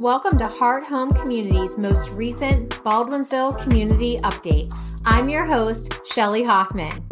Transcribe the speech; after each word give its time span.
Welcome 0.00 0.38
to 0.38 0.48
Heart 0.48 0.84
Home 0.84 1.12
Community's 1.12 1.76
most 1.76 2.08
recent 2.12 2.70
Baldwinsville 2.70 3.62
Community 3.62 4.18
Update. 4.22 4.72
I'm 5.04 5.28
your 5.28 5.44
host, 5.44 6.00
Shelly 6.06 6.42
Hoffman. 6.42 7.06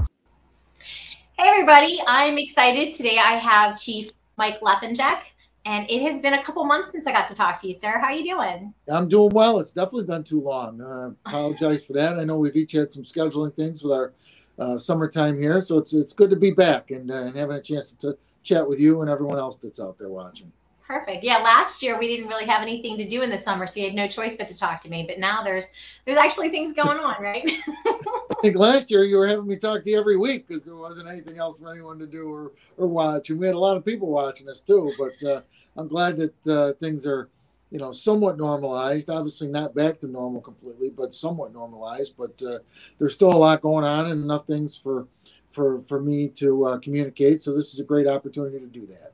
Hey, 1.38 1.50
everybody. 1.50 2.00
I'm 2.06 2.38
excited. 2.38 2.94
Today 2.94 3.18
I 3.18 3.32
have 3.34 3.78
Chief 3.78 4.08
Mike 4.38 4.60
Lefancheck, 4.60 5.18
and 5.66 5.84
it 5.90 6.00
has 6.00 6.22
been 6.22 6.32
a 6.32 6.42
couple 6.42 6.64
months 6.64 6.90
since 6.90 7.06
I 7.06 7.12
got 7.12 7.26
to 7.26 7.34
talk 7.34 7.60
to 7.60 7.68
you, 7.68 7.74
sir. 7.74 7.98
How 7.98 8.06
are 8.06 8.14
you 8.14 8.34
doing? 8.34 8.72
I'm 8.88 9.06
doing 9.06 9.34
well. 9.34 9.60
It's 9.60 9.72
definitely 9.72 10.04
been 10.04 10.24
too 10.24 10.40
long. 10.40 10.80
Uh, 10.80 11.10
apologize 11.26 11.84
for 11.84 11.92
that. 11.92 12.18
I 12.18 12.24
know 12.24 12.38
we've 12.38 12.56
each 12.56 12.72
had 12.72 12.90
some 12.90 13.02
scheduling 13.02 13.54
things 13.54 13.82
with 13.82 13.92
our 13.92 14.14
uh, 14.58 14.78
summertime 14.78 15.38
here, 15.38 15.60
so 15.60 15.76
it's 15.76 15.92
it's 15.92 16.14
good 16.14 16.30
to 16.30 16.36
be 16.36 16.52
back 16.52 16.90
and, 16.90 17.10
uh, 17.10 17.24
and 17.24 17.36
having 17.36 17.58
a 17.58 17.62
chance 17.62 17.92
to 17.92 18.12
t- 18.14 18.18
chat 18.44 18.66
with 18.66 18.80
you 18.80 19.02
and 19.02 19.10
everyone 19.10 19.38
else 19.38 19.58
that's 19.58 19.78
out 19.78 19.98
there 19.98 20.08
watching. 20.08 20.50
Perfect. 20.88 21.22
Yeah, 21.22 21.36
last 21.36 21.82
year 21.82 21.98
we 21.98 22.08
didn't 22.08 22.28
really 22.28 22.46
have 22.46 22.62
anything 22.62 22.96
to 22.96 23.06
do 23.06 23.20
in 23.20 23.28
the 23.28 23.36
summer, 23.36 23.66
so 23.66 23.78
you 23.78 23.84
had 23.84 23.94
no 23.94 24.08
choice 24.08 24.38
but 24.38 24.48
to 24.48 24.56
talk 24.56 24.80
to 24.80 24.88
me. 24.88 25.04
But 25.06 25.18
now 25.18 25.42
there's 25.44 25.68
there's 26.06 26.16
actually 26.16 26.48
things 26.48 26.72
going 26.72 26.98
on, 26.98 27.22
right? 27.22 27.44
I 27.66 28.34
think 28.40 28.56
last 28.56 28.90
year 28.90 29.04
you 29.04 29.18
were 29.18 29.26
having 29.26 29.46
me 29.46 29.56
talk 29.56 29.82
to 29.84 29.90
you 29.90 30.00
every 30.00 30.16
week 30.16 30.48
because 30.48 30.64
there 30.64 30.76
wasn't 30.76 31.06
anything 31.06 31.36
else 31.36 31.58
for 31.58 31.70
anyone 31.70 31.98
to 31.98 32.06
do 32.06 32.32
or 32.32 32.52
or 32.78 32.86
watch, 32.86 33.28
and 33.28 33.38
we 33.38 33.44
had 33.44 33.54
a 33.54 33.58
lot 33.58 33.76
of 33.76 33.84
people 33.84 34.08
watching 34.08 34.48
us 34.48 34.62
too. 34.62 34.94
But 34.98 35.22
uh, 35.28 35.42
I'm 35.76 35.88
glad 35.88 36.16
that 36.16 36.46
uh, 36.46 36.72
things 36.80 37.04
are, 37.04 37.28
you 37.70 37.78
know, 37.78 37.92
somewhat 37.92 38.38
normalized. 38.38 39.10
Obviously 39.10 39.48
not 39.48 39.74
back 39.74 40.00
to 40.00 40.06
normal 40.06 40.40
completely, 40.40 40.88
but 40.88 41.12
somewhat 41.12 41.52
normalized. 41.52 42.14
But 42.16 42.40
uh, 42.42 42.60
there's 42.98 43.12
still 43.12 43.34
a 43.34 43.36
lot 43.36 43.60
going 43.60 43.84
on 43.84 44.06
and 44.06 44.24
enough 44.24 44.46
things 44.46 44.78
for 44.78 45.06
for 45.50 45.82
for 45.82 46.00
me 46.00 46.28
to 46.28 46.64
uh, 46.64 46.78
communicate. 46.78 47.42
So 47.42 47.54
this 47.54 47.74
is 47.74 47.80
a 47.80 47.84
great 47.84 48.06
opportunity 48.06 48.58
to 48.58 48.66
do 48.66 48.86
that. 48.86 49.12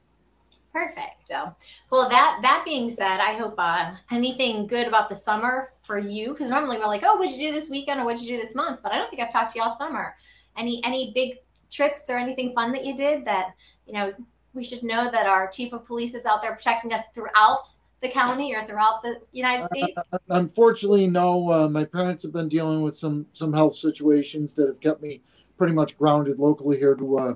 Perfect. 0.75 1.25
So, 1.29 1.55
well, 1.91 2.09
that 2.09 2.41
that 2.43 2.65
being 2.65 2.91
said, 2.91 3.21
I 3.21 3.35
hope 3.35 3.55
uh, 3.59 3.93
anything 4.11 4.67
good 4.67 4.89
about 4.89 5.09
the 5.09 5.15
summer 5.15 5.73
for 5.83 5.99
you, 5.99 6.33
because 6.33 6.51
normally 6.51 6.79
we're 6.79 6.89
like, 6.89 7.05
oh, 7.07 7.17
what'd 7.17 7.33
you 7.33 7.49
do 7.49 7.55
this 7.55 7.71
weekend 7.71 8.01
or 8.01 8.05
what'd 8.05 8.21
you 8.21 8.37
do 8.37 8.43
this 8.43 8.57
month? 8.57 8.81
But 8.83 8.91
I 8.91 8.99
don't 8.99 9.09
think 9.09 9.23
I've 9.23 9.33
talked 9.33 9.53
to 9.53 9.59
you 9.61 9.65
all 9.65 9.79
summer. 9.79 10.17
Any 10.57 10.83
any 10.85 11.13
big 11.15 11.37
trips 11.71 12.11
or 12.11 12.19
anything 12.19 12.53
fun 12.55 12.73
that 12.73 12.85
you 12.85 12.97
did 12.97 13.25
that 13.25 13.55
you 13.87 13.93
know 13.93 14.13
we 14.53 14.65
should 14.65 14.83
know 14.83 15.11
that 15.13 15.27
our 15.27 15.49
chief 15.49 15.73
of 15.73 15.85
police 15.85 16.13
is 16.13 16.27
out 16.27 16.43
there 16.43 16.55
protecting 16.55 16.93
us 16.93 17.09
throughout 17.15 17.69
the 18.03 18.09
county 18.09 18.53
or 18.53 18.67
throughout 18.67 19.01
the 19.03 19.21
United 19.33 19.67
States? 19.67 19.97
Uh, 20.13 20.19
unfortunately, 20.31 21.07
no. 21.07 21.51
Uh, 21.53 21.69
my 21.69 21.85
parents 21.85 22.25
have 22.25 22.33
been 22.33 22.49
dealing 22.49 22.83
with 22.83 22.97
some 22.97 23.27
some 23.33 23.53
health 23.53 23.77
situations 23.77 24.55
that 24.55 24.67
have 24.67 24.81
kept 24.81 25.01
me 25.01 25.23
pretty 25.57 25.73
much 25.73 25.97
grounded 25.97 26.41
locally 26.41 26.79
here 26.79 26.97
to 26.97 27.19
uh, 27.19 27.35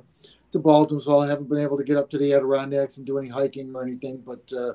to 0.52 0.58
Baldwinsville. 0.58 1.26
I 1.26 1.30
haven't 1.30 1.48
been 1.48 1.60
able 1.60 1.76
to 1.76 1.84
get 1.84 1.96
up 1.96 2.10
to 2.10 2.18
the 2.18 2.32
Adirondacks 2.32 2.96
and 2.96 3.06
do 3.06 3.18
any 3.18 3.28
hiking 3.28 3.74
or 3.74 3.82
anything, 3.82 4.18
but 4.18 4.50
uh, 4.56 4.72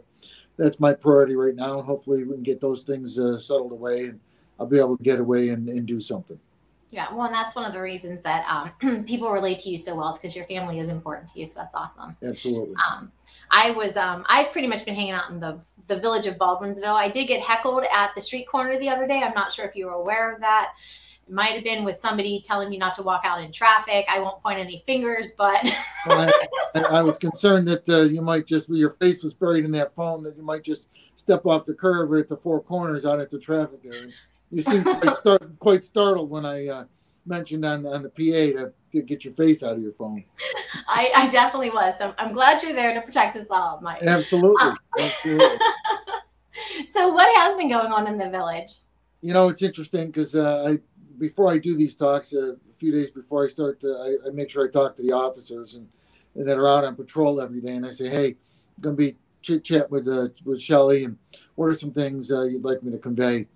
that's 0.57 0.79
my 0.79 0.93
priority 0.93 1.35
right 1.35 1.55
now. 1.55 1.79
And 1.79 1.85
hopefully, 1.85 2.23
we 2.23 2.33
can 2.33 2.43
get 2.43 2.61
those 2.61 2.83
things 2.83 3.17
uh, 3.17 3.39
settled 3.39 3.71
away, 3.71 4.05
and 4.05 4.19
I'll 4.59 4.67
be 4.67 4.79
able 4.79 4.97
to 4.97 5.03
get 5.03 5.19
away 5.19 5.49
and, 5.49 5.67
and 5.69 5.85
do 5.85 5.99
something. 5.99 6.39
Yeah, 6.91 7.11
well, 7.11 7.25
and 7.25 7.33
that's 7.33 7.55
one 7.55 7.65
of 7.65 7.73
the 7.73 7.81
reasons 7.81 8.21
that 8.21 8.45
um, 8.47 9.03
people 9.05 9.31
relate 9.31 9.57
to 9.59 9.69
you 9.69 9.79
so 9.79 9.95
well 9.95 10.09
is 10.09 10.19
because 10.19 10.35
your 10.35 10.45
family 10.45 10.79
is 10.79 10.89
important 10.89 11.27
to 11.33 11.39
you. 11.39 11.47
So 11.47 11.59
that's 11.61 11.73
awesome. 11.73 12.15
Absolutely. 12.23 12.75
Um, 12.75 13.11
I 13.49 13.71
was, 13.71 13.97
um, 13.97 14.23
I've 14.29 14.51
pretty 14.51 14.67
much 14.67 14.85
been 14.85 14.93
hanging 14.93 15.13
out 15.13 15.31
in 15.31 15.39
the 15.39 15.59
the 15.87 15.99
village 15.99 16.27
of 16.27 16.37
Baldwinsville. 16.37 16.93
I 16.93 17.09
did 17.09 17.27
get 17.27 17.41
heckled 17.41 17.83
at 17.93 18.15
the 18.15 18.21
street 18.21 18.47
corner 18.47 18.79
the 18.79 18.89
other 18.89 19.07
day. 19.07 19.21
I'm 19.21 19.33
not 19.33 19.51
sure 19.51 19.65
if 19.65 19.75
you 19.75 19.87
were 19.87 19.93
aware 19.93 20.33
of 20.33 20.39
that. 20.41 20.69
Might 21.33 21.53
have 21.55 21.63
been 21.63 21.83
with 21.83 21.99
somebody 21.99 22.41
telling 22.45 22.69
me 22.69 22.77
not 22.77 22.95
to 22.97 23.01
walk 23.01 23.21
out 23.23 23.41
in 23.41 23.51
traffic. 23.51 24.05
I 24.07 24.19
won't 24.19 24.41
point 24.43 24.59
any 24.59 24.83
fingers, 24.85 25.31
but 25.35 25.63
well, 26.05 26.31
I, 26.75 26.79
I, 26.81 27.01
was 27.01 27.17
concerned 27.17 27.67
that 27.69 27.89
uh, 27.89 28.01
you 28.01 28.21
might 28.21 28.45
just, 28.45 28.69
your 28.69 28.91
face 28.91 29.23
was 29.23 29.33
buried 29.33 29.65
in 29.65 29.71
that 29.71 29.95
phone, 29.95 30.21
that 30.23 30.37
you 30.37 30.43
might 30.43 30.63
just 30.63 30.89
step 31.15 31.45
off 31.47 31.65
the 31.65 31.73
curb 31.73 32.11
or 32.11 32.19
at 32.19 32.27
the 32.27 32.37
four 32.37 32.61
corners 32.61 33.05
out 33.05 33.19
at 33.19 33.31
the 33.31 33.39
traffic 33.39 33.81
there. 33.83 34.09
You 34.51 34.61
seemed 34.61 34.85
quite, 34.85 35.13
start, 35.15 35.59
quite 35.59 35.83
startled 35.83 36.29
when 36.29 36.45
I 36.45 36.67
uh, 36.67 36.83
mentioned 37.25 37.65
on, 37.65 37.85
on 37.87 38.03
the 38.03 38.09
PA 38.09 38.59
to, 38.59 38.73
to 38.91 39.01
get 39.01 39.25
your 39.25 39.33
face 39.33 39.63
out 39.63 39.75
of 39.75 39.81
your 39.81 39.93
phone. 39.93 40.23
I, 40.87 41.11
I 41.15 41.27
definitely 41.29 41.71
was. 41.71 41.97
So 41.97 42.13
I'm 42.17 42.33
glad 42.33 42.61
you're 42.61 42.73
there 42.73 42.93
to 42.93 43.01
protect 43.01 43.35
us 43.35 43.47
all, 43.49 43.79
Mike. 43.81 44.03
Absolutely. 44.03 44.61
Um, 44.61 44.77
Absolutely. 44.99 45.57
so, 46.85 47.09
what 47.09 47.35
has 47.37 47.55
been 47.55 47.69
going 47.69 47.91
on 47.91 48.07
in 48.07 48.17
the 48.17 48.29
village? 48.29 48.75
You 49.21 49.33
know, 49.33 49.47
it's 49.49 49.61
interesting 49.61 50.07
because 50.07 50.35
uh, 50.35 50.65
I 50.67 50.79
before 51.17 51.51
I 51.51 51.57
do 51.57 51.75
these 51.75 51.95
talks, 51.95 52.33
uh, 52.33 52.53
a 52.53 52.73
few 52.75 52.91
days 52.91 53.09
before 53.09 53.45
I 53.45 53.47
start, 53.47 53.79
to, 53.81 53.87
I, 53.87 54.27
I, 54.27 54.31
make 54.31 54.49
sure 54.49 54.67
I 54.67 54.71
talk 54.71 54.95
to 54.95 55.01
the 55.01 55.11
officers 55.11 55.75
and, 55.75 55.87
and 56.35 56.47
that 56.47 56.57
are 56.57 56.67
out 56.67 56.83
on 56.83 56.95
patrol 56.95 57.41
every 57.41 57.61
day, 57.61 57.75
and 57.75 57.85
I 57.85 57.89
say, 57.89 58.09
hey, 58.09 58.27
I'm 58.77 58.81
gonna 58.81 58.95
be 58.95 59.15
chit 59.41 59.63
chat 59.63 59.89
with 59.91 60.07
uh, 60.07 60.29
with 60.45 60.61
Shelly, 60.61 61.03
and 61.03 61.17
what 61.55 61.67
are 61.67 61.73
some 61.73 61.91
things 61.91 62.31
uh, 62.31 62.43
you'd 62.43 62.63
like 62.63 62.81
me 62.81 62.91
to 62.91 62.97
convey? 62.97 63.47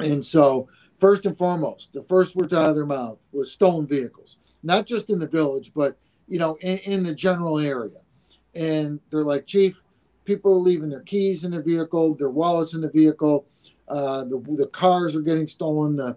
And 0.00 0.24
so, 0.24 0.68
first 0.98 1.26
and 1.26 1.38
foremost, 1.38 1.92
the 1.92 2.02
first 2.02 2.34
words 2.34 2.52
out 2.52 2.70
of 2.70 2.74
their 2.74 2.86
mouth 2.86 3.18
was 3.32 3.52
stolen 3.52 3.86
vehicles, 3.86 4.38
not 4.62 4.86
just 4.86 5.10
in 5.10 5.18
the 5.18 5.26
village, 5.26 5.72
but 5.74 5.96
you 6.28 6.38
know, 6.38 6.56
in, 6.60 6.78
in 6.78 7.02
the 7.02 7.14
general 7.14 7.58
area. 7.58 8.00
And 8.54 9.00
they're 9.10 9.22
like, 9.22 9.46
Chief, 9.46 9.82
people 10.24 10.52
are 10.54 10.58
leaving 10.58 10.88
their 10.88 11.02
keys 11.02 11.44
in 11.44 11.52
the 11.52 11.62
vehicle, 11.62 12.14
their 12.14 12.30
wallets 12.30 12.74
in 12.74 12.80
the 12.80 12.90
vehicle. 12.90 13.46
Uh, 13.88 14.24
the, 14.24 14.42
the 14.56 14.66
cars 14.66 15.14
are 15.14 15.20
getting 15.20 15.46
stolen. 15.46 15.94
The 15.96 16.16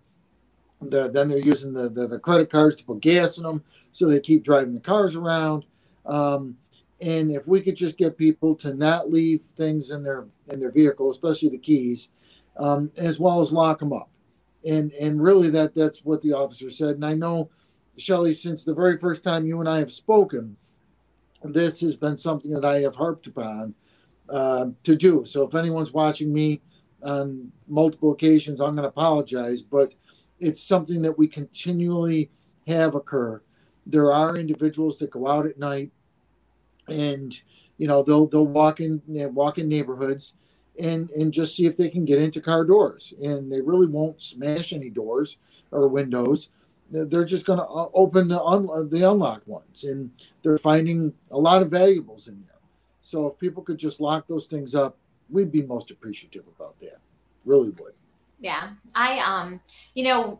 the, 0.82 1.10
then 1.10 1.28
they're 1.28 1.40
using 1.40 1.74
the, 1.74 1.90
the, 1.90 2.08
the, 2.08 2.20
credit 2.20 2.50
cards 2.50 2.76
to 2.78 2.86
put 2.86 3.02
gas 3.02 3.38
in 3.38 3.44
them 3.44 3.64
so 3.92 4.08
they 4.08 4.20
keep 4.20 4.44
driving 4.44 4.74
the 4.74 4.80
cars 4.80 5.16
around. 5.16 5.66
Um, 6.06 6.58
and 7.02 7.32
if 7.32 7.48
we 7.48 7.62
could 7.62 7.76
just 7.76 7.98
get 7.98 8.18
people 8.18 8.56
to 8.56 8.74
not 8.74 9.12
leave 9.12 9.42
things 9.56 9.92
in 9.92 10.04
their 10.04 10.26
in 10.48 10.60
their 10.60 10.72
vehicle 10.72 11.12
especially 11.12 11.50
the 11.50 11.58
keys 11.58 12.10
um, 12.58 12.92
as 12.98 13.20
well 13.20 13.42
as 13.42 13.54
lock 13.54 13.80
them 13.80 13.94
up. 13.94 14.10
And 14.66 14.92
and 14.94 15.22
really 15.22 15.50
that 15.52 15.74
that's 15.74 16.04
what 16.04 16.22
the 16.22 16.34
officer 16.34 16.70
said. 16.70 16.96
And 16.96 17.06
i 17.06 17.14
know 17.14 17.50
shelly 17.98 18.34
since 18.34 18.64
the 18.64 18.74
very 18.74 18.98
first 18.98 19.24
time 19.24 19.46
you 19.46 19.60
and 19.60 19.68
i 19.68 19.80
have 19.80 19.92
spoken 19.92 20.56
this 21.44 21.82
has 21.82 21.98
been 21.98 22.18
something 22.18 22.52
that 22.52 22.66
i 22.66 22.80
have 22.80 22.96
harped 22.96 23.28
upon 23.28 23.74
uh, 24.30 24.68
to 24.84 24.96
do. 24.96 25.26
So 25.26 25.48
if 25.48 25.56
anyone's 25.56 25.92
watching 25.92 26.32
me 26.32 26.62
on 27.04 27.52
multiple 27.68 28.12
occasions 28.12 28.60
i'm 28.60 28.76
going 28.76 28.84
to 28.84 28.90
apologize 28.90 29.62
but 29.62 29.94
it's 30.40 30.62
something 30.62 31.02
that 31.02 31.18
we 31.18 31.28
continually 31.28 32.30
have 32.68 32.96
occur. 32.96 33.42
There 33.86 34.12
are 34.12 34.38
individuals 34.38 34.98
that 34.98 35.12
go 35.12 35.28
out 35.28 35.46
at 35.46 35.60
night 35.60 35.92
and 36.88 37.40
you 37.78 37.88
know 37.88 38.04
they'll 38.04 38.28
they'll 38.28 38.48
walk 38.48 38.80
in 38.80 39.02
walk 39.08 39.58
in 39.58 39.68
neighborhoods 39.68 40.34
and 40.80 41.10
and 41.12 41.32
just 41.32 41.56
see 41.56 41.66
if 41.66 41.78
they 41.78 41.90
can 41.90 42.06
get 42.06 42.22
into 42.22 42.42
car 42.42 42.66
doors 42.66 43.14
and 43.22 43.52
they 43.52 43.62
really 43.62 43.88
won't 43.88 44.22
smash 44.22 44.74
any 44.74 44.90
doors 44.90 45.38
or 45.72 45.88
windows. 45.88 46.50
They're 46.92 47.26
just 47.26 47.46
going 47.46 47.60
to 47.60 47.66
uh, 47.66 47.90
open 47.94 48.30
the, 48.30 48.42
un- 48.42 48.90
the 48.90 49.08
unlocked 49.08 49.48
ones 49.48 49.84
and 49.84 50.10
they're 50.42 50.58
finding 50.58 51.14
a 51.30 51.38
lot 51.38 51.62
of 51.62 51.70
valuables 51.70 52.28
in 52.28 52.42
there. 52.48 52.58
So 53.04 53.28
if 53.28 53.38
people 53.38 53.62
could 53.62 53.78
just 53.78 54.02
lock 54.02 54.26
those 54.26 54.48
things 54.48 54.74
up 54.74 54.98
we'd 55.30 55.52
be 55.52 55.62
most 55.62 55.92
appreciative 55.92 56.46
about 56.56 56.80
that. 56.80 57.00
Really 57.46 57.70
would 57.70 57.94
yeah. 58.40 58.72
I 58.96 59.20
um 59.20 59.60
you 59.94 60.04
know 60.06 60.40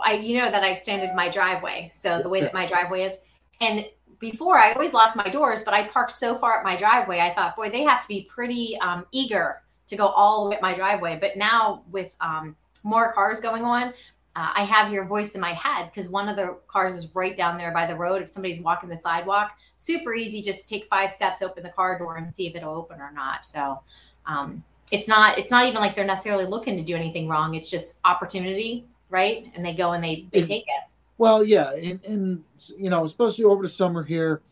I 0.00 0.14
you 0.14 0.38
know 0.38 0.50
that 0.50 0.62
I 0.62 0.70
extended 0.70 1.14
my 1.14 1.28
driveway. 1.28 1.90
So 1.92 2.22
the 2.22 2.28
way 2.28 2.40
that 2.40 2.54
my 2.54 2.66
driveway 2.66 3.02
is 3.02 3.18
and 3.60 3.86
before 4.18 4.58
I 4.58 4.72
always 4.72 4.92
locked 4.92 5.16
my 5.16 5.28
doors, 5.28 5.62
but 5.62 5.74
I 5.74 5.86
parked 5.88 6.12
so 6.12 6.36
far 6.36 6.58
up 6.58 6.64
my 6.64 6.76
driveway. 6.76 7.20
I 7.20 7.34
thought, 7.34 7.56
boy, 7.56 7.70
they 7.70 7.82
have 7.82 8.02
to 8.02 8.08
be 8.08 8.22
pretty 8.22 8.78
um, 8.78 9.06
eager 9.12 9.62
to 9.86 9.96
go 9.96 10.06
all 10.06 10.44
the 10.44 10.50
way 10.50 10.56
up 10.56 10.62
my 10.62 10.74
driveway. 10.74 11.18
But 11.20 11.36
now 11.36 11.82
with 11.90 12.14
um, 12.20 12.56
more 12.84 13.12
cars 13.12 13.40
going 13.40 13.64
on, 13.64 13.88
uh, 14.36 14.50
I 14.56 14.64
have 14.64 14.92
your 14.92 15.04
voice 15.04 15.32
in 15.32 15.40
my 15.40 15.52
head 15.52 15.90
because 15.92 16.10
one 16.10 16.28
of 16.28 16.36
the 16.36 16.58
cars 16.66 16.96
is 16.96 17.14
right 17.14 17.36
down 17.36 17.56
there 17.56 17.70
by 17.70 17.86
the 17.86 17.94
road. 17.94 18.22
If 18.22 18.30
somebody's 18.30 18.60
walking 18.60 18.88
the 18.88 18.98
sidewalk, 18.98 19.56
super 19.76 20.14
easy. 20.14 20.42
Just 20.42 20.68
take 20.68 20.88
five 20.88 21.12
steps, 21.12 21.40
open 21.40 21.62
the 21.62 21.68
car 21.68 21.98
door, 21.98 22.16
and 22.16 22.34
see 22.34 22.48
if 22.48 22.56
it'll 22.56 22.74
open 22.74 23.00
or 23.00 23.12
not. 23.12 23.46
So, 23.46 23.80
um, 24.26 24.64
it's 24.92 25.08
not 25.08 25.38
it's 25.38 25.50
not 25.50 25.66
even 25.66 25.80
like 25.80 25.94
they're 25.94 26.04
necessarily 26.04 26.46
looking 26.46 26.76
to 26.76 26.82
do 26.82 26.94
anything 26.94 27.28
wrong. 27.28 27.54
It's 27.54 27.70
just 27.70 28.00
opportunity 28.04 28.86
right? 29.14 29.50
And 29.54 29.64
they 29.64 29.74
go 29.74 29.92
and 29.92 30.02
they 30.02 30.26
they 30.32 30.42
take 30.42 30.64
it. 30.66 30.88
well 31.18 31.44
yeah 31.44 31.72
and, 31.72 32.04
and 32.04 32.44
you 32.76 32.90
know 32.90 33.04
especially 33.04 33.44
over 33.44 33.62
the 33.62 33.68
summer 33.68 34.02
here 34.02 34.42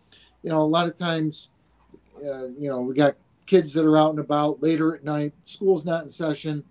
you 0.43 0.51
know 0.51 0.63
a 0.63 0.65
lot 0.65 0.87
of 0.87 0.95
times 0.95 1.49
uh, 2.19 2.47
you 2.59 2.69
know 2.69 2.81
we 2.81 2.95
got 2.95 3.17
kids 3.47 3.73
that 3.73 3.85
are 3.85 3.99
out 3.99 4.11
and 4.11 4.21
about 4.21 4.63
later 4.63 4.95
at 4.95 5.03
night. 5.03 5.33
School's 5.43 5.85
not 5.85 6.05
in 6.05 6.09
session 6.09 6.63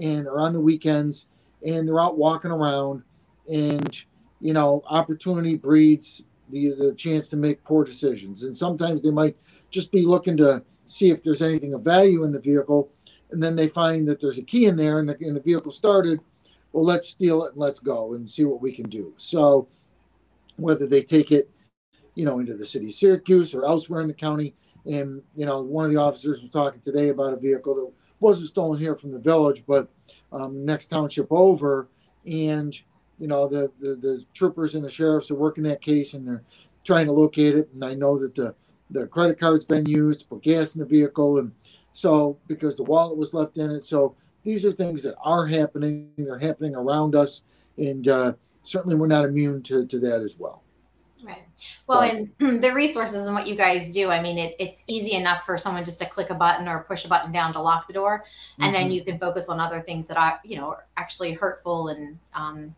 and 0.00 0.26
or 0.26 0.38
on 0.38 0.52
the 0.52 0.60
weekends 0.60 1.26
and 1.66 1.86
they're 1.86 2.00
out 2.00 2.16
walking 2.16 2.50
around 2.50 3.02
and 3.52 4.04
you 4.40 4.52
know 4.52 4.82
opportunity 4.88 5.56
breeds 5.56 6.22
the, 6.50 6.74
the 6.78 6.94
chance 6.94 7.28
to 7.28 7.36
make 7.36 7.64
poor 7.64 7.84
decisions. 7.84 8.44
And 8.44 8.56
sometimes 8.56 9.02
they 9.02 9.10
might 9.10 9.36
just 9.70 9.90
be 9.90 10.02
looking 10.02 10.36
to 10.36 10.62
see 10.86 11.10
if 11.10 11.22
there's 11.22 11.42
anything 11.42 11.74
of 11.74 11.82
value 11.82 12.22
in 12.24 12.30
the 12.30 12.38
vehicle 12.38 12.88
and 13.32 13.42
then 13.42 13.56
they 13.56 13.68
find 13.68 14.06
that 14.06 14.20
there's 14.20 14.38
a 14.38 14.42
key 14.42 14.66
in 14.66 14.76
there 14.76 14.98
and 14.98 15.08
the, 15.08 15.16
and 15.20 15.36
the 15.36 15.40
vehicle 15.40 15.72
started 15.72 16.20
well 16.72 16.84
let's 16.84 17.08
steal 17.08 17.44
it 17.44 17.52
and 17.52 17.60
let's 17.60 17.78
go 17.80 18.14
and 18.14 18.28
see 18.28 18.44
what 18.44 18.62
we 18.62 18.72
can 18.72 18.88
do 18.88 19.12
so 19.16 19.66
whether 20.56 20.86
they 20.86 21.02
take 21.02 21.32
it 21.32 21.50
you 22.14 22.24
know 22.24 22.38
into 22.38 22.54
the 22.54 22.64
city 22.64 22.86
of 22.86 22.92
syracuse 22.92 23.54
or 23.54 23.64
elsewhere 23.64 24.00
in 24.00 24.08
the 24.08 24.14
county 24.14 24.54
and 24.86 25.22
you 25.36 25.46
know 25.46 25.62
one 25.62 25.84
of 25.84 25.90
the 25.90 26.00
officers 26.00 26.42
was 26.42 26.50
talking 26.50 26.80
today 26.80 27.08
about 27.08 27.32
a 27.32 27.36
vehicle 27.36 27.74
that 27.74 27.90
wasn't 28.22 28.48
stolen 28.48 28.78
here 28.78 28.94
from 28.94 29.10
the 29.10 29.18
village, 29.18 29.64
but 29.66 29.88
um, 30.30 30.64
next 30.64 30.86
township 30.86 31.26
over. 31.30 31.88
And 32.24 32.74
you 33.18 33.26
know 33.26 33.48
the, 33.48 33.70
the 33.80 33.96
the 33.96 34.24
troopers 34.32 34.74
and 34.74 34.84
the 34.84 34.90
sheriffs 34.90 35.30
are 35.30 35.36
working 35.36 35.64
that 35.64 35.82
case 35.82 36.14
and 36.14 36.26
they're 36.26 36.44
trying 36.84 37.06
to 37.06 37.12
locate 37.12 37.56
it. 37.56 37.68
And 37.74 37.84
I 37.84 37.94
know 37.94 38.18
that 38.18 38.34
the 38.34 38.54
the 38.90 39.06
credit 39.06 39.38
card's 39.38 39.64
been 39.64 39.86
used 39.86 40.20
to 40.20 40.26
put 40.26 40.42
gas 40.42 40.74
in 40.74 40.80
the 40.80 40.86
vehicle, 40.86 41.38
and 41.38 41.52
so 41.92 42.38
because 42.46 42.76
the 42.76 42.82
wallet 42.82 43.16
was 43.16 43.34
left 43.34 43.56
in 43.58 43.70
it. 43.70 43.84
So 43.84 44.14
these 44.42 44.64
are 44.64 44.72
things 44.72 45.02
that 45.02 45.14
are 45.22 45.46
happening. 45.46 46.10
They're 46.16 46.38
happening 46.38 46.74
around 46.74 47.14
us, 47.14 47.42
and 47.76 48.06
uh, 48.08 48.32
certainly 48.62 48.96
we're 48.96 49.06
not 49.06 49.24
immune 49.24 49.62
to, 49.64 49.86
to 49.86 49.98
that 50.00 50.20
as 50.20 50.36
well. 50.38 50.62
Right. 51.22 51.44
Well, 51.86 52.00
and 52.00 52.30
the 52.62 52.72
resources 52.74 53.26
and 53.26 53.34
what 53.34 53.46
you 53.46 53.54
guys 53.54 53.94
do, 53.94 54.10
I 54.10 54.20
mean, 54.20 54.38
it, 54.38 54.56
it's 54.58 54.82
easy 54.88 55.12
enough 55.12 55.44
for 55.44 55.56
someone 55.56 55.84
just 55.84 56.00
to 56.00 56.06
click 56.06 56.30
a 56.30 56.34
button 56.34 56.66
or 56.66 56.80
push 56.80 57.04
a 57.04 57.08
button 57.08 57.30
down 57.30 57.52
to 57.52 57.60
lock 57.60 57.86
the 57.86 57.92
door, 57.92 58.24
and 58.58 58.74
mm-hmm. 58.74 58.82
then 58.82 58.90
you 58.90 59.04
can 59.04 59.18
focus 59.18 59.48
on 59.48 59.60
other 59.60 59.80
things 59.80 60.08
that 60.08 60.16
are, 60.16 60.40
you 60.44 60.56
know, 60.56 60.70
are 60.70 60.86
actually 60.96 61.32
hurtful 61.32 61.88
and 61.88 62.18
um, 62.34 62.74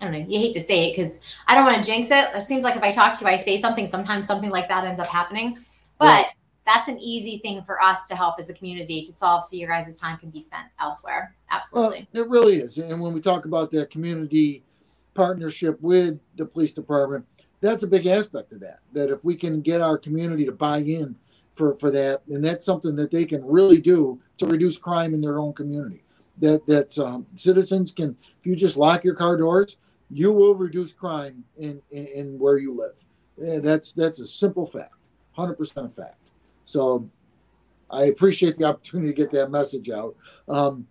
I 0.00 0.06
don't 0.06 0.12
know. 0.12 0.26
You 0.26 0.40
hate 0.40 0.54
to 0.54 0.62
say 0.62 0.88
it 0.88 0.96
because 0.96 1.20
I 1.46 1.54
don't 1.54 1.64
want 1.64 1.76
to 1.76 1.88
jinx 1.88 2.10
it. 2.10 2.30
It 2.34 2.42
seems 2.42 2.64
like 2.64 2.74
if 2.74 2.82
I 2.82 2.90
talk 2.90 3.16
to 3.16 3.24
you, 3.24 3.30
I 3.30 3.36
say 3.36 3.60
something. 3.60 3.86
Sometimes 3.86 4.26
something 4.26 4.50
like 4.50 4.68
that 4.68 4.84
ends 4.84 5.00
up 5.00 5.08
happening, 5.08 5.58
but. 5.98 6.06
Right 6.06 6.26
that's 6.72 6.88
an 6.88 6.98
easy 6.98 7.38
thing 7.38 7.62
for 7.62 7.82
us 7.82 8.06
to 8.08 8.16
help 8.16 8.36
as 8.38 8.48
a 8.48 8.54
community 8.54 9.04
to 9.04 9.12
solve 9.12 9.44
so 9.44 9.56
your 9.56 9.68
guys' 9.68 10.00
time 10.00 10.16
can 10.16 10.30
be 10.30 10.40
spent 10.40 10.66
elsewhere. 10.80 11.34
Absolutely. 11.50 12.08
Well, 12.12 12.22
it 12.22 12.28
really 12.30 12.56
is. 12.56 12.78
And 12.78 13.00
when 13.00 13.12
we 13.12 13.20
talk 13.20 13.44
about 13.44 13.70
that 13.72 13.90
community 13.90 14.62
partnership 15.14 15.78
with 15.82 16.18
the 16.36 16.46
police 16.46 16.72
department, 16.72 17.26
that's 17.60 17.82
a 17.82 17.86
big 17.86 18.06
aspect 18.06 18.52
of 18.52 18.60
that. 18.60 18.78
That 18.92 19.10
if 19.10 19.22
we 19.22 19.36
can 19.36 19.60
get 19.60 19.82
our 19.82 19.98
community 19.98 20.46
to 20.46 20.52
buy 20.52 20.78
in 20.78 21.16
for, 21.54 21.76
for 21.78 21.90
that, 21.90 22.22
and 22.28 22.42
that's 22.42 22.64
something 22.64 22.96
that 22.96 23.10
they 23.10 23.26
can 23.26 23.44
really 23.44 23.80
do 23.80 24.20
to 24.38 24.46
reduce 24.46 24.78
crime 24.78 25.12
in 25.12 25.20
their 25.20 25.38
own 25.38 25.52
community. 25.52 26.02
That 26.38 26.66
that's 26.66 26.98
um, 26.98 27.26
citizens 27.34 27.92
can 27.92 28.16
if 28.40 28.46
you 28.46 28.56
just 28.56 28.78
lock 28.78 29.04
your 29.04 29.14
car 29.14 29.36
doors, 29.36 29.76
you 30.10 30.32
will 30.32 30.54
reduce 30.54 30.94
crime 30.94 31.44
in, 31.58 31.82
in, 31.90 32.06
in 32.06 32.38
where 32.38 32.56
you 32.56 32.74
live. 32.74 33.04
And 33.36 33.62
that's 33.62 33.92
that's 33.92 34.18
a 34.18 34.26
simple 34.26 34.64
fact, 34.64 35.08
hundred 35.32 35.56
percent 35.56 35.92
fact. 35.92 36.21
So 36.64 37.10
I 37.90 38.04
appreciate 38.04 38.56
the 38.56 38.64
opportunity 38.64 39.12
to 39.12 39.16
get 39.16 39.30
that 39.32 39.50
message 39.50 39.90
out. 39.90 40.16
Um, 40.48 40.86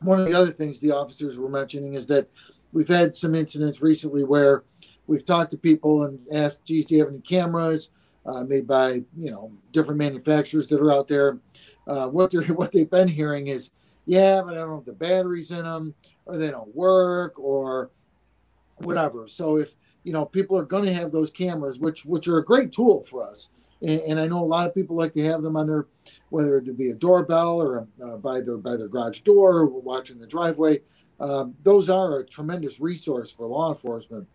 one 0.00 0.20
of 0.20 0.26
the 0.26 0.34
other 0.34 0.50
things 0.50 0.80
the 0.80 0.92
officers 0.92 1.38
were 1.38 1.48
mentioning 1.48 1.94
is 1.94 2.06
that 2.08 2.28
we've 2.72 2.88
had 2.88 3.14
some 3.14 3.34
incidents 3.34 3.80
recently 3.80 4.24
where 4.24 4.64
we've 5.06 5.24
talked 5.24 5.52
to 5.52 5.58
people 5.58 6.04
and 6.04 6.18
asked, 6.32 6.64
geez, 6.64 6.86
do 6.86 6.94
you 6.94 7.00
have 7.00 7.08
any 7.08 7.20
cameras 7.20 7.90
uh, 8.26 8.42
made 8.42 8.66
by, 8.66 9.02
you 9.16 9.30
know, 9.30 9.52
different 9.72 9.98
manufacturers 9.98 10.66
that 10.68 10.80
are 10.80 10.92
out 10.92 11.08
there? 11.08 11.38
Uh, 11.86 12.08
what 12.08 12.30
they're 12.30 12.42
what 12.54 12.72
they've 12.72 12.90
been 12.90 13.08
hearing 13.08 13.48
is, 13.48 13.70
yeah, 14.06 14.42
but 14.42 14.54
I 14.54 14.58
don't 14.58 14.76
have 14.76 14.84
the 14.84 14.92
batteries 14.92 15.50
in 15.50 15.64
them, 15.64 15.94
or 16.26 16.36
they 16.36 16.50
don't 16.50 16.74
work, 16.74 17.38
or 17.38 17.90
whatever. 18.76 19.26
So 19.26 19.56
if 19.56 19.74
you 20.02 20.12
know 20.12 20.24
people 20.24 20.58
are 20.58 20.64
going 20.64 20.84
to 20.84 20.94
have 20.94 21.12
those 21.12 21.30
cameras, 21.30 21.78
which 21.78 22.04
which 22.04 22.28
are 22.28 22.38
a 22.38 22.44
great 22.44 22.72
tool 22.72 23.02
for 23.02 23.28
us, 23.30 23.50
and, 23.84 24.00
and, 24.00 24.20
I 24.20 24.26
know 24.26 24.42
a 24.42 24.46
lot 24.46 24.66
of 24.66 24.74
people 24.74 24.96
like 24.96 25.14
to 25.14 25.24
have 25.24 25.42
them 25.42 25.56
on 25.56 25.66
their, 25.66 25.86
whether 26.30 26.58
it 26.58 26.76
be 26.76 26.90
a 26.90 26.94
doorbell 26.94 27.60
or 27.60 27.86
uh, 28.04 28.16
by 28.16 28.40
their 28.40 28.56
by 28.56 28.76
their 28.76 28.88
garage 28.88 29.20
door, 29.20 29.58
or 29.58 29.66
watching 29.66 30.18
the 30.18 30.26
driveway. 30.26 30.80
Um, 31.20 31.54
those 31.62 31.88
are 31.88 32.18
a 32.18 32.26
tremendous 32.26 32.80
resource 32.80 33.30
for 33.30 33.46
law 33.46 33.70
enforcement. 33.70 34.26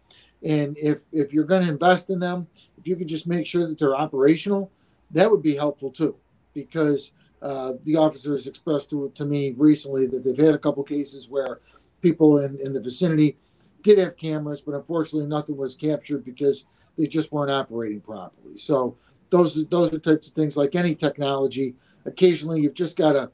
And 0.44 0.78
if 0.78 1.01
if 1.12 1.34
you're 1.34 1.44
going 1.46 1.63
to 1.63 1.72
invest 1.72 2.10
in 2.10 2.19
them, 2.19 2.48
if 2.78 2.88
you 2.88 2.96
could 2.96 3.07
just 3.07 3.28
make 3.28 3.46
sure 3.46 3.68
that 3.68 3.78
they're 3.80 3.96
operational, 3.96 4.72
that 5.12 5.30
would 5.30 5.42
be 5.42 5.56
helpful 5.56 5.92
too, 5.92 6.16
because 6.54 7.12
uh, 7.42 7.74
the 7.84 7.95
officers 7.95 8.48
expressed 8.48 8.90
to, 8.90 9.12
to 9.16 9.25
me 9.25 9.54
recently 9.57 10.06
that 10.07 10.24
they've 10.24 10.38
had 10.38 10.56
a 10.56 10.60
couple 10.60 10.84
cases 10.84 11.30
where 11.30 11.60
people 12.02 12.40
in, 12.40 12.57
in 12.63 12.74
the 12.74 12.81
vicinity 12.81 13.38
did 13.81 13.98
have 13.98 14.18
cameras, 14.18 14.62
but 14.62 14.75
unfortunately 14.75 15.28
nothing 15.28 15.56
was 15.56 15.75
captured 15.75 16.25
because 16.25 16.66
they 16.98 17.07
just 17.07 17.31
weren't 17.31 17.52
operating 17.52 18.02
properly. 18.02 18.57
So 18.57 18.98
those 19.30 19.66
those 19.68 19.94
are 19.94 20.00
types 20.00 20.28
of 20.28 20.34
things 20.34 20.58
like 20.58 20.76
any 20.76 20.96
technology. 20.96 21.76
Occasionally, 22.06 22.62
you've 22.62 22.74
just 22.74 22.96
got 22.96 23.14
to 23.14 23.31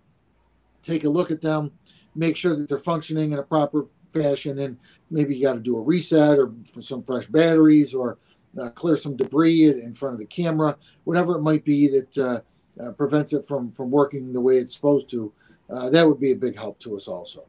take 0.82 1.04
a 1.04 1.10
look 1.10 1.32
at 1.32 1.42
them, 1.42 1.72
make 2.16 2.36
sure 2.36 2.56
that 2.56 2.68
they're 2.68 2.78
functioning 2.78 3.32
in 3.32 3.40
a 3.40 3.44
proper 3.44 3.86
fashion, 4.14 4.60
and 4.60 4.78
maybe 5.10 5.36
you 5.36 5.44
got 5.44 5.54
to 5.54 5.60
do 5.60 5.78
a 5.78 5.82
reset 5.82 6.40
or 6.40 6.52
some 6.80 7.04
fresh 7.04 7.28
batteries 7.28 7.94
or 7.94 8.18
uh, 8.62 8.70
clear 8.70 8.96
some 8.96 9.18
debris 9.18 9.70
in 9.70 9.94
front 9.94 10.14
of 10.14 10.20
the 10.20 10.26
camera, 10.26 10.78
whatever 11.04 11.36
it 11.36 11.42
might 11.42 11.66
be 11.66 11.88
that 11.88 12.18
uh, 12.18 12.84
uh, 12.84 12.92
prevents 12.92 13.34
it 13.34 13.46
from 13.46 13.72
from 13.72 13.92
working 13.92 14.34
the 14.34 14.42
way 14.42 14.58
it's 14.58 14.76
supposed 14.76 15.10
to. 15.10 15.32
Uh, 15.70 15.90
that 15.90 16.08
would 16.08 16.20
be 16.20 16.32
a 16.32 16.36
big 16.36 16.56
help 16.56 16.80
to 16.80 16.96
us 16.96 17.08
also. 17.08 17.46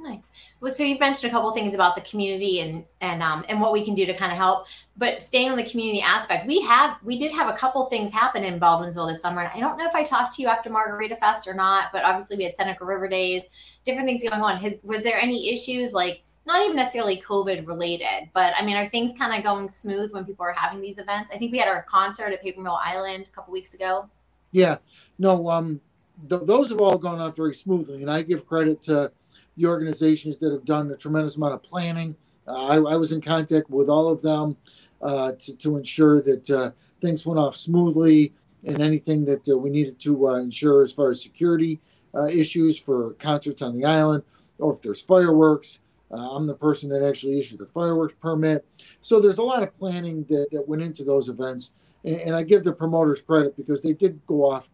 Nice. 0.00 0.30
Well, 0.60 0.70
so 0.70 0.84
you've 0.84 1.00
mentioned 1.00 1.30
a 1.30 1.34
couple 1.34 1.52
things 1.52 1.74
about 1.74 1.96
the 1.96 2.02
community 2.02 2.60
and 2.60 2.84
and 3.00 3.20
um 3.20 3.44
and 3.48 3.60
what 3.60 3.72
we 3.72 3.84
can 3.84 3.94
do 3.94 4.06
to 4.06 4.14
kind 4.14 4.30
of 4.30 4.38
help. 4.38 4.68
But 4.96 5.24
staying 5.24 5.50
on 5.50 5.56
the 5.56 5.68
community 5.68 6.00
aspect, 6.00 6.46
we 6.46 6.60
have 6.62 6.98
we 7.02 7.18
did 7.18 7.32
have 7.32 7.48
a 7.48 7.52
couple 7.56 7.84
things 7.86 8.12
happen 8.12 8.44
in 8.44 8.60
Baldwinsville 8.60 9.10
this 9.10 9.20
summer. 9.20 9.42
And 9.42 9.50
I 9.52 9.58
don't 9.58 9.76
know 9.76 9.86
if 9.86 9.96
I 9.96 10.04
talked 10.04 10.36
to 10.36 10.42
you 10.42 10.48
after 10.48 10.70
Margarita 10.70 11.16
Fest 11.16 11.48
or 11.48 11.54
not, 11.54 11.86
but 11.92 12.04
obviously 12.04 12.36
we 12.36 12.44
had 12.44 12.54
Seneca 12.54 12.84
River 12.84 13.08
Days, 13.08 13.42
different 13.84 14.06
things 14.06 14.22
going 14.22 14.40
on. 14.40 14.56
Has 14.58 14.74
was 14.84 15.02
there 15.02 15.18
any 15.18 15.50
issues 15.52 15.92
like 15.92 16.22
not 16.46 16.62
even 16.62 16.76
necessarily 16.76 17.20
COVID 17.20 17.66
related, 17.66 18.30
but 18.32 18.54
I 18.56 18.64
mean, 18.64 18.76
are 18.76 18.88
things 18.88 19.12
kind 19.18 19.36
of 19.36 19.42
going 19.42 19.68
smooth 19.68 20.12
when 20.12 20.24
people 20.24 20.46
are 20.46 20.52
having 20.52 20.80
these 20.80 20.98
events? 20.98 21.32
I 21.34 21.38
think 21.38 21.50
we 21.50 21.58
had 21.58 21.68
our 21.68 21.82
concert 21.82 22.32
at 22.32 22.40
Paper 22.40 22.60
Mill 22.60 22.78
Island 22.82 23.26
a 23.28 23.34
couple 23.34 23.52
weeks 23.52 23.74
ago. 23.74 24.08
Yeah, 24.52 24.78
no, 25.18 25.50
um, 25.50 25.80
th- 26.28 26.42
those 26.44 26.70
have 26.70 26.80
all 26.80 26.96
gone 26.96 27.20
off 27.20 27.36
very 27.36 27.54
smoothly, 27.54 28.00
and 28.00 28.10
I 28.10 28.22
give 28.22 28.46
credit 28.46 28.82
to 28.84 29.12
the 29.58 29.66
organizations 29.66 30.38
that 30.38 30.52
have 30.52 30.64
done 30.64 30.90
a 30.90 30.96
tremendous 30.96 31.36
amount 31.36 31.54
of 31.54 31.62
planning. 31.62 32.14
Uh, 32.46 32.66
I, 32.66 32.74
I, 32.76 32.96
was 32.96 33.12
in 33.12 33.20
contact 33.20 33.68
with 33.68 33.90
all 33.90 34.08
of 34.08 34.22
them 34.22 34.56
uh, 35.02 35.32
to, 35.32 35.56
to 35.56 35.76
ensure 35.76 36.22
that 36.22 36.48
uh, 36.48 36.70
things 37.00 37.26
went 37.26 37.38
off 37.38 37.54
smoothly 37.54 38.32
and 38.66 38.80
anything 38.80 39.24
that 39.26 39.46
uh, 39.48 39.58
we 39.58 39.68
needed 39.68 39.98
to 40.00 40.28
uh, 40.28 40.34
ensure 40.36 40.82
as 40.82 40.92
far 40.92 41.10
as 41.10 41.22
security 41.22 41.80
uh, 42.14 42.26
issues 42.26 42.78
for 42.78 43.12
concerts 43.14 43.60
on 43.60 43.76
the 43.76 43.84
island 43.84 44.22
or 44.58 44.72
if 44.72 44.80
there's 44.80 45.02
fireworks. 45.02 45.80
I'm 46.10 46.46
the 46.46 46.54
person 46.54 46.88
that 46.88 47.06
actually 47.06 47.38
issued 47.38 47.58
the 47.58 47.66
fireworks 47.66 48.14
permit. 48.14 48.64
So 49.02 49.20
there's 49.20 49.36
a 49.36 49.42
lot 49.42 49.62
of 49.62 49.78
planning 49.78 50.24
that, 50.30 50.48
that 50.52 50.66
went 50.66 50.80
into 50.80 51.04
those 51.04 51.28
events. 51.28 51.72
And, 52.02 52.16
and 52.16 52.34
I 52.34 52.44
give 52.44 52.64
the 52.64 52.72
promoters 52.72 53.20
credit 53.20 53.58
because 53.58 53.82
they 53.82 53.92
did 53.92 54.18
go 54.26 54.50
off 54.50 54.70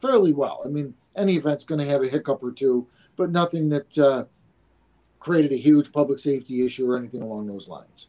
fairly 0.00 0.32
well. 0.32 0.62
I 0.64 0.68
mean, 0.68 0.94
any 1.16 1.34
event's 1.34 1.64
going 1.64 1.84
to 1.84 1.92
have 1.92 2.02
a 2.02 2.08
hiccup 2.08 2.44
or 2.44 2.52
two 2.52 2.86
but 3.20 3.30
nothing 3.30 3.68
that 3.68 3.98
uh, 3.98 4.24
created 5.18 5.52
a 5.52 5.56
huge 5.56 5.92
public 5.92 6.18
safety 6.18 6.64
issue 6.64 6.90
or 6.90 6.96
anything 6.96 7.20
along 7.20 7.46
those 7.46 7.68
lines. 7.68 8.08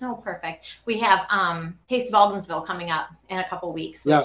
Oh, 0.00 0.14
perfect. 0.14 0.64
We 0.86 0.98
have 1.00 1.26
um, 1.28 1.78
Taste 1.86 2.08
of 2.08 2.14
Baldwinsville 2.14 2.66
coming 2.66 2.90
up 2.90 3.10
in 3.28 3.38
a 3.38 3.46
couple 3.46 3.70
weeks. 3.74 4.06
Which, 4.06 4.14
yeah. 4.14 4.22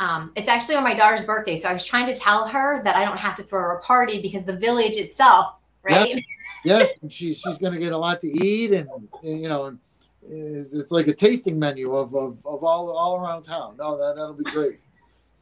Um, 0.00 0.32
it's 0.34 0.48
actually 0.48 0.74
on 0.74 0.82
my 0.82 0.94
daughter's 0.94 1.24
birthday, 1.24 1.56
so 1.56 1.68
I 1.68 1.72
was 1.72 1.86
trying 1.86 2.06
to 2.06 2.16
tell 2.16 2.48
her 2.48 2.82
that 2.82 2.96
I 2.96 3.04
don't 3.04 3.18
have 3.18 3.36
to 3.36 3.44
throw 3.44 3.60
her 3.60 3.76
a 3.76 3.80
party 3.82 4.20
because 4.20 4.44
the 4.44 4.56
village 4.56 4.96
itself, 4.96 5.54
right? 5.84 6.08
Yep. 6.08 6.18
yes, 6.64 6.98
and 7.00 7.10
she's 7.10 7.40
she's 7.40 7.58
going 7.58 7.72
to 7.72 7.78
get 7.78 7.92
a 7.92 7.96
lot 7.96 8.18
to 8.22 8.26
eat, 8.26 8.72
and, 8.72 8.88
and 9.22 9.40
you 9.40 9.48
know, 9.48 9.78
it's, 10.28 10.74
it's, 10.74 10.90
like 10.90 11.06
a 11.06 11.14
tasting 11.14 11.56
menu 11.56 11.94
of, 11.94 12.16
of, 12.16 12.36
of 12.44 12.64
all 12.64 12.90
all 12.90 13.16
around 13.16 13.44
town. 13.44 13.76
No, 13.78 13.96
that 13.96 14.16
that'll 14.16 14.34
be 14.34 14.44
great. 14.44 14.74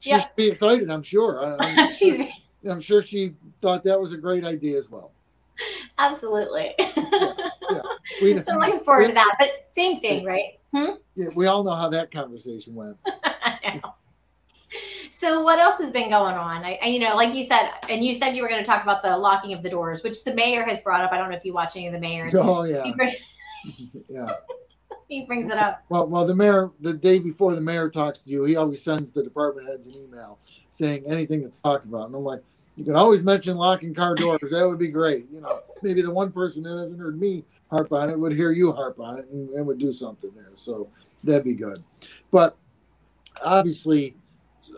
She 0.01 0.11
yep. 0.11 0.21
should 0.21 0.37
be 0.37 0.49
excited, 0.49 0.91
I'm 0.91 1.03
sure. 1.03 1.57
I, 1.59 1.91
she's 1.99 2.21
I'm 2.69 2.81
sure 2.81 3.03
she 3.03 3.35
thought 3.61 3.83
that 3.85 4.01
was 4.01 4.13
a 4.13 4.19
great 4.19 4.45
idea 4.45 4.79
as 4.79 4.91
well. 4.91 5.13
Absolutely. 5.99 6.75
yeah, 6.79 6.93
yeah. 7.71 7.81
We, 8.23 8.41
so 8.43 8.53
I'm 8.53 8.59
looking 8.59 8.85
forward 8.85 9.03
we, 9.03 9.09
to 9.09 9.15
that. 9.15 9.35
But 9.39 9.67
same 9.69 9.99
thing, 10.01 10.25
right? 10.25 10.59
Hmm? 10.75 10.97
Yeah, 11.17 11.29
we 11.35 11.47
all 11.47 11.65
know 11.65 11.75
how 11.75 11.89
that 11.89 12.11
conversation 12.11 12.75
went. 12.75 12.97
so 15.11 15.43
what 15.43 15.59
else 15.59 15.81
has 15.81 15.91
been 15.91 16.11
going 16.11 16.35
on? 16.35 16.65
I, 16.65 16.79
I, 16.83 16.87
you 16.87 16.99
know, 16.99 17.17
like 17.17 17.35
you 17.35 17.45
said, 17.45 17.71
and 17.89 18.05
you 18.05 18.15
said 18.15 18.37
you 18.37 18.43
were 18.43 18.49
going 18.49 18.63
to 18.63 18.67
talk 18.67 18.83
about 18.83 19.03
the 19.03 19.17
locking 19.17 19.53
of 19.53 19.63
the 19.63 19.71
doors, 19.71 20.03
which 20.03 20.25
the 20.25 20.35
mayor 20.35 20.65
has 20.65 20.81
brought 20.81 21.03
up. 21.03 21.13
I 21.13 21.17
don't 21.17 21.31
know 21.31 21.37
if 21.37 21.45
you 21.45 21.53
watch 21.53 21.77
any 21.77 21.87
of 21.87 21.93
the 21.93 22.01
mayors. 22.01 22.35
Oh 22.35 22.65
yeah. 22.65 22.93
yeah. 24.09 24.35
he 25.09 25.25
brings 25.25 25.49
it 25.49 25.57
up. 25.57 25.85
Well, 25.89 26.07
well, 26.09 26.27
the 26.27 26.35
mayor, 26.35 26.71
the 26.81 26.93
day 26.93 27.19
before 27.19 27.55
the 27.55 27.61
mayor 27.61 27.89
talks 27.89 28.21
to 28.21 28.31
you, 28.31 28.45
he 28.45 28.57
always 28.57 28.83
sends 28.83 29.13
the 29.13 29.23
department 29.23 29.69
heads 29.69 29.87
an 29.87 29.95
email 29.97 30.39
saying 30.71 31.05
anything 31.07 31.49
to 31.49 31.63
talk 31.63 31.85
about, 31.85 32.07
and 32.07 32.17
I'm 32.17 32.25
like, 32.25 32.43
you 32.77 32.85
can 32.85 32.97
always 32.97 33.23
mention 33.23 33.57
locking 33.57 33.95
car 33.95 34.15
doors. 34.15 34.41
that 34.41 34.67
would 34.67 34.79
be 34.79 34.89
great. 34.89 35.27
You 35.31 35.41
know, 35.41 35.61
maybe 35.83 36.03
the 36.03 36.11
one 36.11 36.33
person 36.33 36.63
that 36.65 36.79
hasn't 36.79 37.01
heard 37.01 37.21
me 37.21 37.45
harp 37.71 37.93
on 37.93 38.11
it 38.11 38.19
would 38.19 38.33
hear 38.33 38.53
you 38.53 38.73
harp 38.73 38.99
on 39.01 39.19
it 39.19 39.27
and, 39.31 39.51
and 39.51 39.67
would 39.67 39.79
do 39.79 39.93
something 39.93 40.31
there. 40.35 40.51
So 40.55 40.89
that'd 41.23 41.45
be 41.45 41.55
good. 41.55 41.83
But 42.31 42.57
obviously, 43.45 44.17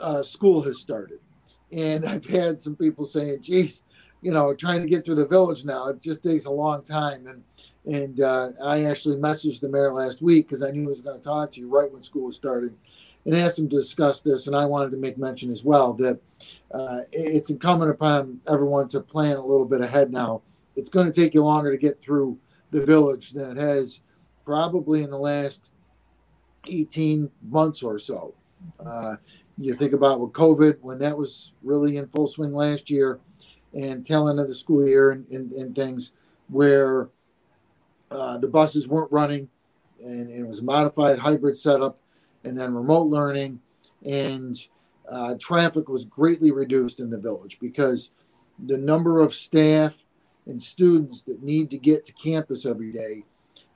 uh, 0.00 0.22
school 0.22 0.62
has 0.62 0.80
started, 0.80 1.20
and 1.72 2.04
I've 2.08 2.26
had 2.26 2.60
some 2.60 2.76
people 2.76 3.04
saying, 3.04 3.42
"Geez, 3.42 3.82
you 4.22 4.32
know, 4.32 4.54
trying 4.54 4.82
to 4.82 4.88
get 4.88 5.04
through 5.04 5.16
the 5.16 5.26
village 5.26 5.64
now 5.64 5.88
it 5.88 6.02
just 6.02 6.22
takes 6.22 6.44
a 6.44 6.50
long 6.50 6.82
time." 6.82 7.26
And 7.26 7.42
and 7.86 8.20
uh, 8.20 8.50
I 8.62 8.84
actually 8.84 9.16
messaged 9.16 9.60
the 9.60 9.68
mayor 9.68 9.92
last 9.92 10.20
week 10.20 10.48
because 10.48 10.62
I 10.62 10.70
knew 10.70 10.82
he 10.82 10.86
was 10.88 11.00
going 11.00 11.18
to 11.18 11.22
talk 11.22 11.52
to 11.52 11.60
you 11.60 11.68
right 11.68 11.90
when 11.90 12.02
school 12.02 12.26
was 12.26 12.36
starting, 12.36 12.76
and 13.26 13.34
asked 13.34 13.56
them 13.56 13.68
to 13.68 13.76
discuss 13.76 14.20
this. 14.20 14.46
And 14.46 14.54
I 14.54 14.64
wanted 14.64 14.92
to 14.92 14.96
make 14.96 15.18
mention 15.18 15.50
as 15.50 15.64
well 15.64 15.92
that 15.94 16.20
uh, 16.72 17.00
it's 17.12 17.50
incumbent 17.50 17.90
upon 17.90 18.40
everyone 18.48 18.88
to 18.88 19.00
plan 19.00 19.36
a 19.36 19.44
little 19.44 19.66
bit 19.66 19.80
ahead 19.80 20.12
now. 20.12 20.42
It's 20.76 20.90
going 20.90 21.10
to 21.10 21.12
take 21.12 21.34
you 21.34 21.42
longer 21.42 21.72
to 21.72 21.76
get 21.76 22.00
through 22.00 22.38
the 22.70 22.84
village 22.84 23.32
than 23.32 23.56
it 23.56 23.60
has 23.60 24.02
probably 24.44 25.02
in 25.02 25.10
the 25.10 25.18
last 25.18 25.72
18 26.68 27.28
months 27.48 27.82
or 27.82 27.98
so. 27.98 28.32
Uh, 28.84 29.16
you 29.58 29.74
think 29.74 29.92
about 29.92 30.20
with 30.20 30.32
COVID, 30.32 30.78
when 30.80 30.98
that 31.00 31.16
was 31.16 31.52
really 31.62 31.96
in 31.96 32.06
full 32.08 32.26
swing 32.26 32.54
last 32.54 32.90
year, 32.90 33.18
and 33.74 34.06
tail 34.06 34.28
end 34.28 34.38
of 34.38 34.46
the 34.46 34.54
school 34.54 34.86
year 34.86 35.10
and, 35.10 35.26
and, 35.30 35.52
and 35.52 35.74
things 35.74 36.12
where 36.48 37.08
uh, 38.10 38.38
the 38.38 38.48
buses 38.48 38.86
weren't 38.86 39.10
running 39.10 39.48
and, 40.02 40.30
and, 40.30 40.44
it 40.44 40.46
was 40.46 40.60
a 40.60 40.64
modified 40.64 41.18
hybrid 41.18 41.56
setup 41.56 41.98
and 42.46 42.58
then 42.58 42.74
remote 42.74 43.08
learning 43.08 43.60
and 44.04 44.56
uh, 45.10 45.34
traffic 45.40 45.88
was 45.88 46.04
greatly 46.04 46.50
reduced 46.50 47.00
in 47.00 47.10
the 47.10 47.18
village 47.18 47.58
because 47.60 48.12
the 48.66 48.78
number 48.78 49.20
of 49.20 49.34
staff 49.34 50.04
and 50.46 50.62
students 50.62 51.22
that 51.22 51.42
need 51.42 51.70
to 51.70 51.78
get 51.78 52.04
to 52.04 52.12
campus 52.12 52.64
every 52.64 52.92
day 52.92 53.24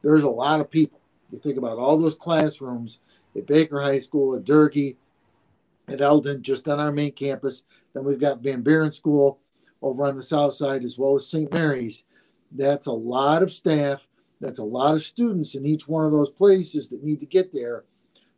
there's 0.03 0.23
a 0.23 0.31
lot 0.31 0.61
of 0.61 0.71
people. 0.71 1.00
You 1.31 1.39
think 1.39 1.59
about 1.59 1.79
all 1.79 1.99
those 1.99 2.15
classrooms 2.15 3.00
at 3.37 3.47
baker 3.47 3.81
high 3.81 3.99
school 3.99 4.35
at 4.35 4.45
durgee 4.45 4.97
at 5.89 6.00
elden 6.00 6.43
just 6.43 6.69
on 6.69 6.81
our 6.81 6.93
main 6.93 7.12
campus. 7.12 7.65
Then 7.93 8.05
we've 8.05 8.21
got 8.21 8.41
van 8.41 8.62
buren 8.62 8.93
school 8.93 9.39
over 9.83 10.05
on 10.07 10.17
the 10.17 10.23
south 10.23 10.55
side 10.55 10.85
as 10.85 10.99
well 10.99 11.17
as 11.17 11.27
st 11.27 11.53
mary's. 11.53 12.05
That's 12.53 12.87
a 12.87 12.93
lot 12.93 13.43
of 13.43 13.53
staff. 13.53 14.09
That's 14.41 14.59
a 14.59 14.65
lot 14.65 14.95
of 14.95 15.03
students 15.03 15.55
in 15.55 15.67
each 15.67 15.87
one 15.87 16.05
of 16.05 16.12
those 16.12 16.31
places 16.31 16.89
that 16.89 17.05
need 17.05 17.21
to 17.21 17.27
get 17.27 17.53
there 17.53 17.85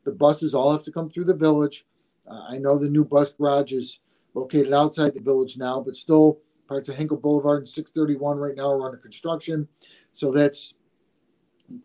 the 0.04 0.12
buses 0.12 0.54
all 0.54 0.72
have 0.72 0.84
to 0.84 0.92
come 0.92 1.08
through 1.08 1.24
the 1.24 1.34
village. 1.34 1.86
Uh, 2.28 2.42
I 2.48 2.58
know 2.58 2.78
the 2.78 2.88
new 2.88 3.04
bus 3.04 3.32
garage 3.32 3.72
is 3.72 4.00
located 4.34 4.72
outside 4.72 5.14
the 5.14 5.20
village 5.20 5.56
now, 5.58 5.80
but 5.80 5.96
still 5.96 6.38
parts 6.68 6.88
of 6.88 6.96
Hencle 6.96 7.20
Boulevard 7.20 7.58
and 7.58 7.68
631 7.68 8.38
right 8.38 8.56
now 8.56 8.70
are 8.70 8.86
under 8.86 8.96
construction. 8.96 9.68
So 10.12 10.30
that's 10.32 10.74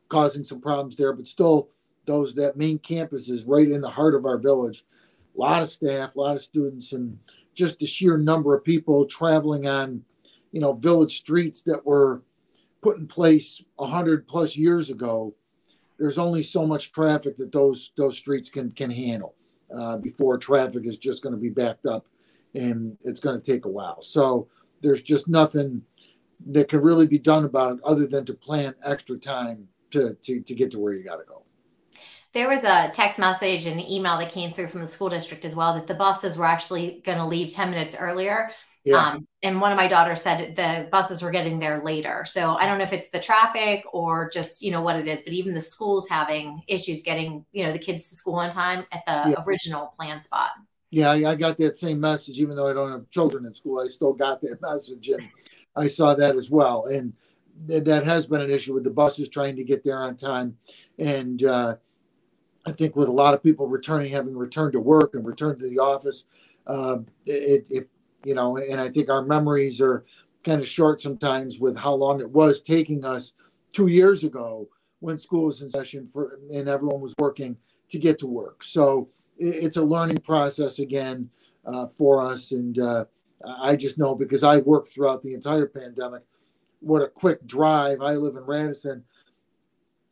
causing 0.09 0.43
some 0.43 0.61
problems 0.61 0.95
there, 0.95 1.13
but 1.13 1.27
still 1.27 1.69
those 2.05 2.33
that 2.35 2.57
main 2.57 2.79
campus 2.79 3.29
is 3.29 3.45
right 3.45 3.69
in 3.69 3.81
the 3.81 3.89
heart 3.89 4.15
of 4.15 4.25
our 4.25 4.37
village. 4.37 4.85
A 5.35 5.39
lot 5.39 5.61
of 5.61 5.69
staff, 5.69 6.15
a 6.15 6.19
lot 6.19 6.35
of 6.35 6.41
students, 6.41 6.93
and 6.93 7.19
just 7.53 7.79
the 7.79 7.85
sheer 7.85 8.17
number 8.17 8.55
of 8.55 8.63
people 8.63 9.05
traveling 9.05 9.67
on, 9.67 10.03
you 10.51 10.61
know, 10.61 10.73
village 10.73 11.17
streets 11.17 11.63
that 11.63 11.85
were 11.85 12.21
put 12.81 12.97
in 12.97 13.07
place 13.07 13.63
a 13.79 13.85
hundred 13.85 14.27
plus 14.27 14.55
years 14.55 14.89
ago 14.89 15.35
there's 15.97 16.17
only 16.17 16.43
so 16.43 16.65
much 16.65 16.91
traffic 16.91 17.37
that 17.37 17.51
those 17.51 17.91
those 17.97 18.17
streets 18.17 18.49
can 18.49 18.71
can 18.71 18.91
handle 18.91 19.35
uh, 19.75 19.97
before 19.97 20.37
traffic 20.37 20.85
is 20.85 20.97
just 20.97 21.23
going 21.23 21.35
to 21.35 21.41
be 21.41 21.49
backed 21.49 21.85
up, 21.85 22.05
and 22.55 22.97
it's 23.03 23.19
going 23.19 23.39
to 23.39 23.51
take 23.51 23.65
a 23.65 23.69
while. 23.69 24.01
So 24.01 24.47
there's 24.81 25.01
just 25.01 25.27
nothing 25.27 25.81
that 26.47 26.69
can 26.69 26.81
really 26.81 27.07
be 27.07 27.17
done 27.17 27.45
about 27.45 27.73
it 27.73 27.79
other 27.83 28.05
than 28.05 28.25
to 28.25 28.33
plan 28.33 28.75
extra 28.83 29.17
time 29.17 29.67
to 29.91 30.15
to, 30.23 30.41
to 30.41 30.55
get 30.55 30.71
to 30.71 30.79
where 30.79 30.93
you 30.93 31.03
got 31.03 31.17
to 31.17 31.25
go. 31.27 31.43
There 32.33 32.47
was 32.47 32.63
a 32.63 32.91
text 32.93 33.17
message 33.17 33.65
and 33.65 33.81
email 33.81 34.19
that 34.19 34.31
came 34.31 34.53
through 34.53 34.67
from 34.67 34.81
the 34.81 34.87
school 34.87 35.09
district 35.09 35.43
as 35.43 35.55
well 35.55 35.73
that 35.73 35.87
the 35.87 35.95
buses 35.95 36.37
were 36.37 36.45
actually 36.45 37.01
going 37.03 37.17
to 37.17 37.25
leave 37.25 37.51
10 37.51 37.71
minutes 37.71 37.95
earlier 37.97 38.51
yeah. 38.87 39.09
Um, 39.09 39.27
and 39.43 39.59
one 39.59 39.73
of 39.73 39.75
my 39.75 39.87
daughters 39.87 40.21
said 40.21 40.55
the 40.55 40.87
buses 40.89 41.21
were 41.21 41.29
getting 41.29 41.59
there 41.59 41.83
later. 41.83 42.23
So 42.25 42.55
I 42.55 42.65
don't 42.65 42.77
know 42.77 42.85
if 42.85 42.93
it's 42.93 43.09
the 43.09 43.19
traffic 43.19 43.83
or 43.91 44.29
just, 44.29 44.61
you 44.61 44.71
know, 44.71 44.81
what 44.81 44.95
it 44.95 45.07
is, 45.07 45.23
but 45.23 45.33
even 45.33 45.53
the 45.53 45.61
schools 45.61 46.07
having 46.07 46.63
issues 46.67 47.01
getting, 47.01 47.45
you 47.51 47.65
know, 47.65 47.73
the 47.73 47.79
kids 47.79 48.07
to 48.09 48.15
school 48.15 48.35
on 48.35 48.49
time 48.49 48.85
at 48.93 49.03
the 49.05 49.31
yeah. 49.31 49.43
original 49.45 49.93
plan 49.97 50.21
spot. 50.21 50.51
Yeah, 50.89 51.11
I, 51.11 51.35
got 51.35 51.57
that 51.57 51.75
same 51.75 51.99
message, 51.99 52.39
even 52.39 52.55
though 52.55 52.69
I 52.69 52.73
don't 52.73 52.91
have 52.91 53.09
children 53.09 53.45
in 53.45 53.53
school, 53.53 53.81
I 53.81 53.87
still 53.87 54.13
got 54.13 54.39
that 54.41 54.61
message. 54.61 55.09
And 55.09 55.29
I 55.75 55.87
saw 55.87 56.13
that 56.13 56.37
as 56.37 56.49
well. 56.49 56.85
And 56.85 57.11
th- 57.67 57.83
that 57.83 58.05
has 58.05 58.25
been 58.25 58.39
an 58.39 58.49
issue 58.49 58.73
with 58.73 58.85
the 58.85 58.89
buses 58.89 59.27
trying 59.27 59.57
to 59.57 59.65
get 59.65 59.83
there 59.83 60.01
on 60.01 60.15
time. 60.15 60.57
And, 60.97 61.43
uh, 61.43 61.75
I 62.65 62.71
think 62.71 62.97
with 62.97 63.07
a 63.07 63.13
lot 63.13 63.33
of 63.33 63.41
people 63.41 63.67
returning, 63.67 64.11
having 64.11 64.35
returned 64.35 64.73
to 64.73 64.79
work 64.81 65.13
and 65.13 65.25
returned 65.25 65.59
to 65.59 65.69
the 65.69 65.79
office, 65.79 66.25
uh, 66.67 66.97
it, 67.25 67.65
it 67.69 67.89
you 68.27 68.35
know, 68.35 68.57
and 68.57 68.81
I 68.81 68.89
think 68.89 69.09
our 69.09 69.23
memories 69.23 69.79
are 69.79 70.03
kind 70.43 70.59
of 70.59 70.67
short 70.67 71.01
sometimes 71.01 71.59
with 71.59 71.77
how 71.77 71.93
long 71.93 72.19
it 72.19 72.29
was 72.29 72.61
taking 72.61 73.05
us 73.05 73.33
two 73.71 73.87
years 73.87 74.25
ago 74.25 74.67
when 74.99 75.17
school 75.17 75.45
was 75.45 75.61
in 75.61 75.69
session 75.69 76.05
for 76.05 76.37
and 76.51 76.67
everyone 76.67 76.99
was 76.99 77.13
working 77.17 77.55
to 77.89 77.97
get 77.97 78.19
to 78.19 78.27
work. 78.27 78.63
So 78.63 79.07
it's 79.37 79.77
a 79.77 79.81
learning 79.81 80.17
process 80.17 80.79
again 80.79 81.29
uh, 81.65 81.87
for 81.97 82.21
us, 82.21 82.51
and 82.51 82.77
uh, 82.79 83.05
I 83.45 83.77
just 83.77 83.97
know 83.97 84.13
because 84.13 84.43
I 84.43 84.57
worked 84.57 84.89
throughout 84.89 85.21
the 85.21 85.33
entire 85.33 85.67
pandemic, 85.67 86.23
what 86.81 87.01
a 87.01 87.07
quick 87.07 87.47
drive. 87.47 88.01
I 88.01 88.15
live 88.15 88.35
in 88.35 88.43
Radisson. 88.43 89.05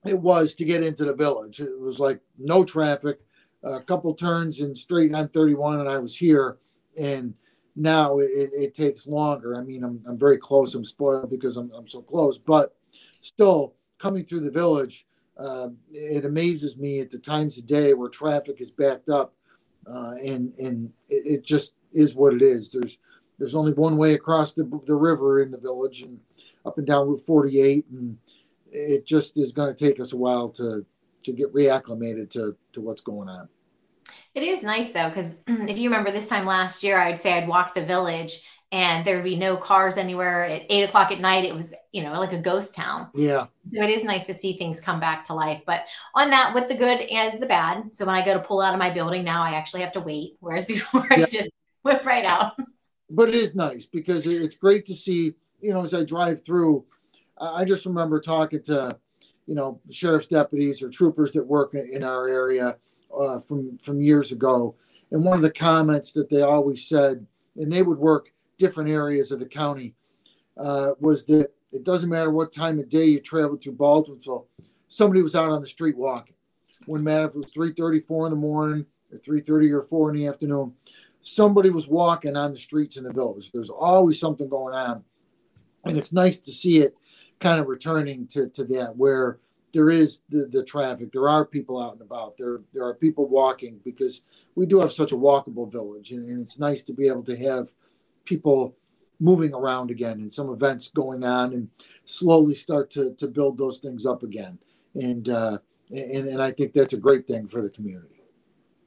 It 0.06 0.18
was 0.18 0.56
to 0.56 0.64
get 0.64 0.84
into 0.84 1.04
the 1.04 1.14
village. 1.14 1.60
It 1.60 1.78
was 1.78 2.00
like 2.00 2.22
no 2.38 2.64
traffic, 2.64 3.20
a 3.64 3.82
couple 3.82 4.14
turns 4.14 4.62
and 4.62 4.78
straight 4.78 5.14
on 5.14 5.28
31, 5.28 5.82
and 5.82 5.90
I 5.90 5.98
was 5.98 6.16
here. 6.16 6.60
And 6.98 7.34
now 7.76 8.20
it, 8.20 8.30
it, 8.54 8.74
takes 8.74 9.08
longer. 9.08 9.56
I 9.56 9.62
mean, 9.62 9.84
I'm, 9.84 10.02
I'm 10.08 10.18
very 10.18 10.38
close. 10.38 10.76
I'm 10.76 10.86
spoiled 10.86 11.30
because 11.30 11.58
I'm, 11.58 11.72
I'm 11.76 11.88
so 11.88 12.02
close, 12.02 12.38
but 12.38 12.76
still 13.22 13.76
coming 14.00 14.24
through 14.24 14.42
the 14.42 14.52
village, 14.52 15.06
uh, 15.38 15.70
it 15.92 16.24
amazes 16.26 16.78
me 16.78 17.02
at 17.02 17.12
the 17.12 17.18
times 17.18 17.58
of 17.58 17.66
day 17.66 17.94
where 17.94 18.10
traffic 18.10 18.62
is 18.62 18.72
backed 18.72 19.10
up, 19.10 19.34
uh, 19.88 20.14
and 20.24 20.54
and 20.58 20.90
it, 21.10 21.40
it, 21.40 21.46
just 21.46 21.76
is 21.94 22.16
what 22.16 22.34
it 22.34 22.42
is. 22.42 22.70
There's 22.70 23.00
there's 23.38 23.56
only 23.56 23.74
one 23.74 23.98
way 23.98 24.14
across 24.14 24.54
the, 24.54 24.64
the 24.86 24.96
river 24.96 25.42
in 25.42 25.52
the 25.52 25.58
village 25.58 26.04
and 26.04 26.20
up 26.66 26.78
and 26.78 26.88
down 26.88 27.10
Route 27.10 27.26
48, 27.26 27.86
and 27.92 28.18
it 28.72 29.06
just 29.06 29.38
is 29.38 29.52
going 29.52 29.76
to 29.76 29.86
take 29.86 30.00
us 30.00 30.14
a 30.14 30.18
while 30.18 30.50
to 30.50 30.86
to 31.24 31.34
get 31.34 31.54
reacclimated 31.54 32.30
to 32.32 32.56
to 32.72 32.80
what's 32.80 33.02
going 33.02 33.28
on. 33.28 33.50
It 34.36 34.44
is 34.44 34.64
nice 34.64 34.92
though, 34.92 35.10
because 35.10 35.32
if 35.48 35.78
you 35.78 35.90
remember 35.90 36.12
this 36.12 36.28
time 36.28 36.46
last 36.46 36.84
year, 36.84 37.00
I 37.00 37.10
would 37.10 37.20
say 37.20 37.34
I'd 37.34 37.48
walk 37.48 37.74
the 37.74 37.86
village 37.86 38.44
and 38.72 39.06
there 39.06 39.16
would 39.16 39.24
be 39.24 39.38
no 39.38 39.56
cars 39.56 39.96
anywhere 39.96 40.44
at 40.44 40.64
eight 40.70 40.84
o'clock 40.84 41.10
at 41.10 41.22
night. 41.22 41.46
It 41.46 41.56
was, 41.56 41.74
you 41.94 42.04
know, 42.04 42.20
like 42.20 42.34
a 42.34 42.38
ghost 42.38 42.76
town. 42.76 43.08
Yeah. 43.16 43.46
So 43.72 43.82
it 43.82 43.90
is 43.90 44.04
nice 44.04 44.26
to 44.26 44.34
see 44.34 44.58
things 44.58 44.82
come 44.82 45.00
back 45.00 45.24
to 45.26 45.34
life. 45.34 45.62
But 45.66 45.86
on 46.14 46.30
that, 46.32 46.54
with 46.54 46.68
the 46.68 46.76
good 46.76 47.02
as 47.10 47.40
the 47.40 47.46
bad. 47.46 47.96
So 47.96 48.06
when 48.06 48.16
I 48.16 48.26
go 48.26 48.34
to 48.34 48.42
pull 48.42 48.60
out 48.60 48.74
of 48.74 48.80
my 48.80 48.90
building 48.90 49.24
now, 49.24 49.42
I 49.44 49.52
actually 49.52 49.84
have 49.84 49.94
to 49.94 50.02
wait. 50.02 50.36
Whereas 50.42 50.66
before 50.66 51.08
yeah. 51.12 51.24
I 51.24 51.30
just 51.30 51.50
whip 51.84 52.06
right 52.06 52.26
out. 52.26 52.54
But 53.08 53.30
it 53.30 53.36
is 53.36 53.54
nice 53.54 53.86
because 53.86 54.26
it's 54.26 54.58
great 54.58 54.88
to 54.88 54.96
see, 54.96 55.36
you 55.62 55.72
know, 55.72 55.84
as 55.84 55.94
I 55.94 56.04
drive 56.04 56.44
through, 56.44 56.84
I 57.40 57.64
just 57.64 57.86
remember 57.86 58.20
talking 58.20 58.64
to, 58.64 58.98
you 59.46 59.54
know, 59.54 59.80
sheriff's 59.92 60.26
deputies 60.26 60.82
or 60.82 60.90
troopers 60.90 61.32
that 61.34 61.46
work 61.46 61.76
in 61.76 62.04
our 62.04 62.28
area 62.28 62.78
uh, 63.18 63.40
from 63.40 63.78
from 63.84 64.02
years 64.02 64.32
ago, 64.32 64.76
and 65.12 65.24
one 65.24 65.38
of 65.38 65.42
the 65.42 65.52
comments 65.52 66.12
that 66.14 66.30
they 66.30 66.42
always 66.42 66.88
said, 66.88 67.26
and 67.56 67.72
they 67.72 67.82
would 67.82 67.98
work 67.98 68.32
different 68.58 68.90
areas 68.90 69.32
of 69.32 69.40
the 69.40 69.46
county, 69.46 69.94
uh, 70.58 70.92
was 71.00 71.26
that 71.26 71.52
it 71.72 71.84
doesn't 71.84 72.10
matter 72.10 72.32
what 72.32 72.54
time 72.54 72.80
of 72.80 72.90
day 72.90 73.06
you 73.06 73.20
travel 73.20 73.58
through 73.58 73.74
Baldwinsville, 73.74 74.46
somebody 74.88 75.22
was 75.22 75.36
out 75.36 75.52
on 75.52 75.62
the 75.62 75.68
street 75.68 75.98
walking. 75.98 76.36
Wouldn't 76.88 77.06
matter 77.06 77.26
if 77.26 77.36
it 77.36 77.38
was 77.38 77.52
3:34 77.52 78.28
in 78.28 78.32
the 78.32 78.38
morning 78.38 78.86
or 79.12 79.18
3:30 79.18 79.72
or 79.72 79.82
4 79.82 80.12
in 80.12 80.16
the 80.18 80.28
afternoon. 80.28 80.74
Somebody 81.22 81.72
was 81.72 81.88
walking 81.88 82.36
on 82.36 82.52
the 82.52 82.60
streets 82.60 82.98
in 82.98 83.04
the 83.04 83.12
village. 83.12 83.52
There's 83.52 83.70
always 83.70 84.20
something 84.20 84.48
going 84.48 84.76
on, 84.76 85.04
and 85.84 85.98
it's 85.98 86.14
nice 86.14 86.40
to 86.42 86.52
see 86.52 86.80
it 86.80 86.96
kind 87.40 87.60
of 87.60 87.68
returning 87.68 88.28
to 88.28 88.48
to 88.50 88.64
that 88.66 88.96
where 88.96 89.40
there 89.76 89.90
is 89.90 90.22
the, 90.30 90.48
the 90.48 90.64
traffic. 90.64 91.12
There 91.12 91.28
are 91.28 91.46
people 91.46 91.84
out 91.84 91.94
and 91.94 92.02
about. 92.02 92.38
There 92.38 92.62
there 92.74 92.86
are 92.86 92.96
people 92.96 93.28
walking 93.28 93.82
because 93.84 94.24
we 94.56 94.66
do 94.66 94.80
have 94.80 94.94
such 94.94 95.12
a 95.12 95.18
walkable 95.18 95.70
village, 95.70 96.12
and, 96.12 96.26
and 96.30 96.42
it's 96.42 96.58
nice 96.58 96.82
to 96.84 96.94
be 96.94 97.08
able 97.08 97.24
to 97.26 97.36
have 97.36 97.68
people 98.24 98.78
moving 99.20 99.54
around 99.54 99.92
again 99.92 100.20
and 100.20 100.32
some 100.32 100.50
events 100.50 100.90
going 100.92 101.24
on 101.24 101.54
and 101.54 101.70
slowly 102.06 102.56
start 102.56 102.90
to, 102.92 103.14
to 103.16 103.28
build 103.28 103.58
those 103.58 103.80
things 103.80 104.06
up 104.06 104.24
again. 104.24 104.58
And, 104.96 105.30
uh, 105.30 105.58
and, 105.90 106.28
and 106.28 106.42
I 106.42 106.52
think 106.52 106.74
that's 106.74 106.94
a 106.94 106.98
great 106.98 107.28
thing 107.28 107.48
for 107.48 107.62
the 107.62 107.70
community. 107.70 108.16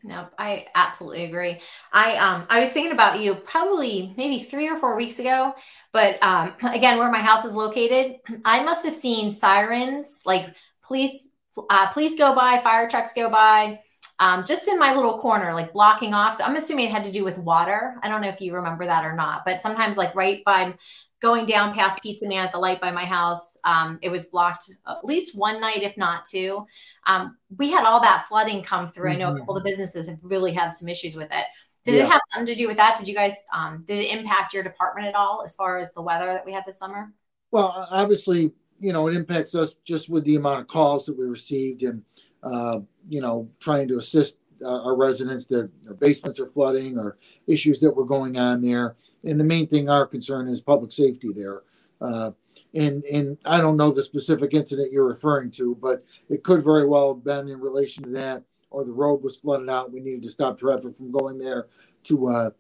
No, 0.05 0.27
I 0.39 0.67
absolutely 0.75 1.25
agree. 1.25 1.61
I 1.93 2.17
um 2.17 2.47
I 2.49 2.61
was 2.61 2.71
thinking 2.71 2.93
about 2.93 3.19
you 3.21 3.35
probably 3.35 4.15
maybe 4.17 4.45
three 4.45 4.69
or 4.69 4.79
four 4.79 4.97
weeks 4.97 5.19
ago, 5.19 5.55
but 5.93 6.23
um 6.23 6.55
again, 6.63 6.99
where 6.99 7.11
my 7.11 7.19
house 7.19 7.45
is 7.45 7.55
located, 7.55 8.17
I 8.45 8.63
must 8.63 8.85
have 8.85 8.95
seen 8.95 9.33
sirens 9.33 10.21
like 10.25 10.55
police 10.89 11.29
uh, 11.71 11.87
police 11.89 12.17
go 12.17 12.35
by, 12.35 12.61
fire 12.63 12.89
trucks 12.89 13.13
go 13.13 13.29
by, 13.31 13.81
um, 14.19 14.45
just 14.45 14.69
in 14.69 14.79
my 14.79 14.95
little 14.95 15.19
corner, 15.19 15.55
like 15.55 15.73
blocking 15.73 16.15
off. 16.15 16.37
So 16.37 16.45
I'm 16.45 16.57
assuming 16.57 16.87
it 16.87 16.91
had 16.91 17.05
to 17.05 17.13
do 17.13 17.25
with 17.25 17.39
water. 17.39 17.97
I 18.03 18.09
don't 18.09 18.21
know 18.21 18.29
if 18.29 18.41
you 18.41 18.55
remember 18.55 18.85
that 18.87 19.05
or 19.05 19.15
not, 19.15 19.45
but 19.45 19.61
sometimes 19.61 19.97
like 19.97 20.15
right 20.15 20.45
by 20.45 20.75
going 21.21 21.47
down 21.47 21.75
past 21.75 22.01
Pizza 22.03 22.29
Man 22.29 22.45
at 22.45 22.53
the 22.53 22.59
light 22.59 22.81
by 22.81 22.93
my 22.93 23.05
house, 23.05 23.57
um, 23.65 23.99
it 24.03 24.09
was 24.09 24.27
blocked 24.27 24.71
at 24.87 25.05
least 25.05 25.37
one 25.37 25.61
night, 25.61 25.83
if 25.83 25.97
not 25.97 26.27
two. 26.27 26.65
Um, 27.07 27.37
we 27.57 27.71
had 27.71 27.85
all 27.85 28.01
that 28.01 28.27
flooding 28.29 28.63
come 28.63 28.89
through. 28.89 29.11
Mm-hmm. 29.11 29.23
I 29.23 29.25
know 29.31 29.35
a 29.35 29.39
couple 29.39 29.57
of 29.57 29.65
businesses 29.65 30.09
have 30.09 30.19
really 30.23 30.53
had 30.53 30.69
some 30.71 30.89
issues 30.89 31.17
with 31.17 31.29
it. 31.33 31.45
Did 31.85 31.95
yeah. 31.95 32.05
it 32.05 32.11
have 32.11 32.21
something 32.33 32.47
to 32.47 32.55
do 32.55 32.69
with 32.69 32.77
that? 32.77 32.97
Did 32.99 33.09
you 33.09 33.15
guys, 33.15 33.35
um, 33.53 33.85
did 33.87 33.99
it 33.99 34.17
impact 34.17 34.53
your 34.53 34.63
department 34.63 35.09
at 35.09 35.15
all 35.15 35.43
as 35.45 35.57
far 35.57 35.79
as 35.79 35.93
the 35.95 36.03
weather 36.03 36.27
that 36.27 36.45
we 36.45 36.53
had 36.53 36.65
this 36.67 36.79
summer? 36.79 37.13
Well, 37.51 37.89
obviously, 37.91 38.53
you 38.81 38.93
know, 38.93 39.09
it 39.09 39.15
impacts 39.15 39.55
us 39.55 39.75
just 39.85 40.09
with 40.09 40.25
the 40.25 40.37
amount 40.37 40.61
of 40.61 40.69
calls 40.69 41.07
that 41.07 41.19
we 41.19 41.25
received 41.25 41.83
and, 41.83 42.03
uh, 42.43 42.81
you 43.09 43.21
know, 43.21 43.49
trying 43.61 43.89
to 43.89 43.99
assist 43.99 44.39
uh, 44.63 44.83
our 44.83 44.97
residents 44.97 45.47
that 45.49 45.71
their 45.83 45.95
basements 45.95 46.41
are 46.41 46.49
flooding 46.49 46.99
or 46.99 47.17
issues 47.47 47.81
that 47.81 47.91
were 47.91 48.05
going 48.05 48.37
on 48.37 48.61
there. 48.63 48.97
And 49.25 49.39
the 49.39 49.45
main 49.45 49.67
thing 49.67 49.89
our 49.89 50.07
concern 50.07 50.49
is 50.49 50.61
public 50.61 50.93
safety 50.93 51.33
there. 51.35 51.63
Uh, 52.01 52.31
and 52.75 53.05
and 53.05 53.39
I 53.45 53.61
don't 53.61 53.77
know 53.77 53.91
the 53.91 54.03
specific 54.03 54.53
incident 54.53 54.93
you're 54.93 55.09
referring 55.09 55.51
to, 55.53 55.77
but 55.81 56.05
it 56.29 56.43
could 56.43 56.65
very 56.65 56.87
well 56.87 57.15
have 57.15 57.25
been 57.25 57.49
in 57.49 57.61
relation 57.61 58.05
to 58.05 58.11
that, 58.11 58.43
or 58.71 58.85
the 58.85 58.93
road 58.93 59.23
was 59.23 59.39
flooded 59.39 59.69
out. 59.69 59.93
We 59.93 60.01
needed 60.01 60.23
to 60.23 60.31
stop 60.31 60.59
traffic 60.59 60.97
from 60.97 61.11
going 61.11 61.39
there 61.39 61.69
to 62.05 62.29
uh, 62.29 62.51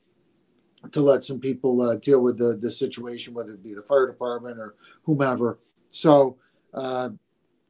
to 0.92 1.00
let 1.00 1.24
some 1.24 1.40
people 1.40 1.82
uh, 1.82 1.96
deal 1.96 2.20
with 2.20 2.38
the 2.38 2.56
the 2.56 2.70
situation, 2.70 3.34
whether 3.34 3.52
it 3.52 3.62
be 3.62 3.74
the 3.74 3.82
fire 3.82 4.06
department 4.06 4.58
or 4.58 4.74
whomever. 5.02 5.58
So 5.90 6.38
uh, 6.74 7.10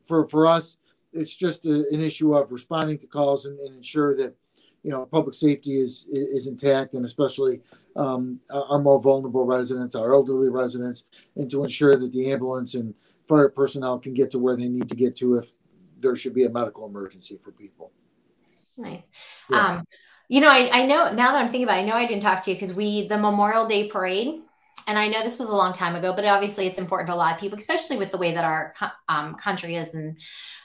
for 0.06 0.26
for 0.28 0.46
us, 0.46 0.78
it's 1.12 1.34
just 1.34 1.64
a, 1.66 1.84
an 1.90 2.00
issue 2.00 2.34
of 2.34 2.52
responding 2.52 2.98
to 2.98 3.06
calls 3.06 3.44
and, 3.44 3.58
and, 3.60 3.76
ensure 3.76 4.16
that 4.16 4.34
you 4.82 4.90
know 4.90 5.06
public 5.06 5.34
safety 5.34 5.78
is 5.80 6.06
is 6.10 6.46
intact, 6.46 6.94
and 6.94 7.04
especially 7.04 7.60
um, 7.96 8.40
our 8.50 8.78
more 8.78 9.00
vulnerable 9.00 9.44
residents, 9.44 9.94
our 9.94 10.12
elderly 10.12 10.50
residents, 10.50 11.04
and 11.36 11.50
to 11.50 11.62
ensure 11.62 11.96
that 11.96 12.12
the 12.12 12.30
ambulance 12.30 12.74
and 12.74 12.94
fire 13.26 13.48
personnel 13.48 13.98
can 13.98 14.14
get 14.14 14.30
to 14.30 14.38
where 14.38 14.56
they 14.56 14.68
need 14.68 14.88
to 14.88 14.96
get 14.96 15.16
to 15.16 15.36
if 15.36 15.52
there 16.00 16.16
should 16.16 16.34
be 16.34 16.44
a 16.44 16.50
medical 16.50 16.86
emergency 16.86 17.38
for 17.42 17.50
people. 17.50 17.92
Nice. 18.76 19.08
Yeah. 19.50 19.78
Um, 19.78 19.84
you 20.28 20.40
know, 20.40 20.48
I, 20.48 20.70
I 20.72 20.86
know 20.86 21.12
now 21.12 21.32
that 21.32 21.42
I'm 21.42 21.50
thinking 21.50 21.64
about 21.64 21.78
it, 21.78 21.82
I 21.82 21.84
know 21.84 21.94
I 21.94 22.06
didn't 22.06 22.22
talk 22.22 22.42
to 22.42 22.50
you 22.50 22.56
because 22.56 22.72
we, 22.72 23.08
the 23.08 23.18
Memorial 23.18 23.66
Day 23.66 23.88
parade, 23.88 24.42
and 24.88 24.98
I 24.98 25.06
know 25.08 25.22
this 25.22 25.38
was 25.38 25.50
a 25.50 25.56
long 25.56 25.74
time 25.74 25.94
ago, 25.94 26.14
but 26.14 26.24
obviously 26.24 26.66
it's 26.66 26.78
important 26.78 27.08
to 27.08 27.14
a 27.14 27.16
lot 27.16 27.34
of 27.34 27.40
people, 27.40 27.58
especially 27.58 27.98
with 27.98 28.10
the 28.10 28.16
way 28.16 28.32
that 28.32 28.44
our 28.44 28.74
um, 29.06 29.34
country 29.34 29.76
is 29.76 29.92
and, 29.92 30.18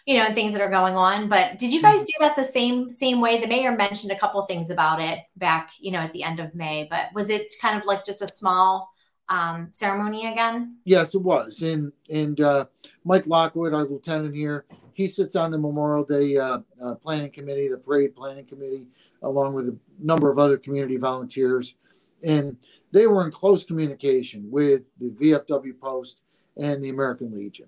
you 0.05 0.17
know, 0.17 0.23
and 0.23 0.33
things 0.33 0.53
that 0.53 0.61
are 0.61 0.69
going 0.69 0.95
on. 0.95 1.27
But 1.27 1.59
did 1.59 1.73
you 1.73 1.81
guys 1.81 1.97
mm-hmm. 1.97 2.05
do 2.05 2.13
that 2.21 2.35
the 2.37 2.45
same 2.45 2.89
same 2.89 3.19
way? 3.19 3.41
The 3.41 3.47
mayor 3.47 3.75
mentioned 3.75 4.13
a 4.13 4.17
couple 4.17 4.41
things 4.45 4.69
about 4.69 5.01
it 5.01 5.19
back, 5.35 5.71
you 5.77 5.91
know, 5.91 5.99
at 5.99 6.13
the 6.13 6.23
end 6.23 6.39
of 6.39 6.55
May, 6.55 6.87
but 6.89 7.07
was 7.13 7.29
it 7.29 7.53
kind 7.61 7.77
of 7.77 7.85
like 7.85 8.05
just 8.05 8.21
a 8.21 8.27
small 8.27 8.89
um, 9.27 9.67
ceremony 9.73 10.31
again? 10.31 10.77
Yes, 10.85 11.15
it 11.15 11.21
was. 11.21 11.61
And 11.61 11.91
and 12.09 12.39
uh, 12.39 12.65
Mike 13.03 13.27
Lockwood, 13.27 13.73
our 13.73 13.83
lieutenant 13.83 14.33
here, 14.33 14.65
he 14.93 15.05
sits 15.05 15.35
on 15.35 15.51
the 15.51 15.57
Memorial 15.57 16.05
Day 16.05 16.37
uh, 16.37 16.59
uh, 16.81 16.95
planning 16.95 17.29
committee, 17.29 17.67
the 17.67 17.77
parade 17.77 18.15
planning 18.15 18.45
committee 18.45 18.87
along 19.23 19.53
with 19.53 19.67
a 19.67 19.77
number 19.99 20.29
of 20.29 20.37
other 20.37 20.57
community 20.57 20.97
volunteers. 20.97 21.75
And 22.23 22.57
they 22.91 23.07
were 23.07 23.25
in 23.25 23.31
close 23.31 23.65
communication 23.65 24.49
with 24.49 24.83
the 24.99 25.09
VFW 25.09 25.79
Post 25.79 26.21
and 26.57 26.83
the 26.83 26.89
American 26.89 27.33
Legion. 27.33 27.67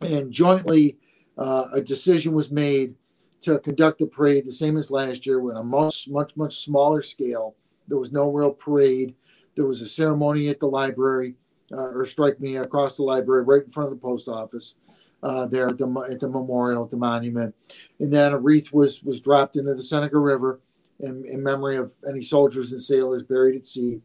And 0.00 0.32
jointly, 0.32 0.98
uh, 1.38 1.66
a 1.74 1.80
decision 1.80 2.32
was 2.32 2.50
made 2.50 2.94
to 3.42 3.58
conduct 3.58 3.98
the 3.98 4.06
parade 4.06 4.44
the 4.44 4.52
same 4.52 4.76
as 4.76 4.90
last 4.90 5.26
year 5.26 5.40
with 5.40 5.56
a 5.56 5.62
much, 5.62 6.08
much, 6.08 6.36
much 6.36 6.58
smaller 6.58 7.02
scale. 7.02 7.56
There 7.88 7.98
was 7.98 8.12
no 8.12 8.30
real 8.30 8.52
parade. 8.52 9.14
There 9.56 9.66
was 9.66 9.80
a 9.80 9.86
ceremony 9.86 10.48
at 10.48 10.60
the 10.60 10.66
library, 10.66 11.34
uh, 11.72 11.90
or 11.90 12.04
strike 12.04 12.40
me 12.40 12.56
across 12.56 12.96
the 12.96 13.02
library, 13.02 13.42
right 13.44 13.64
in 13.64 13.70
front 13.70 13.92
of 13.92 13.98
the 13.98 14.00
post 14.00 14.28
office 14.28 14.76
uh, 15.22 15.46
there 15.46 15.68
at 15.68 15.78
the, 15.78 16.06
at 16.10 16.20
the 16.20 16.28
memorial, 16.28 16.84
at 16.84 16.90
the 16.90 16.96
monument. 16.96 17.54
And 18.00 18.12
then 18.12 18.32
a 18.32 18.38
wreath 18.38 18.72
was, 18.72 19.02
was 19.02 19.20
dropped 19.20 19.56
into 19.56 19.74
the 19.74 19.82
Seneca 19.82 20.18
River 20.18 20.60
in, 21.02 21.24
in 21.26 21.42
memory 21.42 21.76
of 21.76 21.92
any 22.08 22.22
soldiers 22.22 22.72
and 22.72 22.80
sailors 22.80 23.24
buried 23.24 23.56
at 23.56 23.66
sea. 23.66 24.00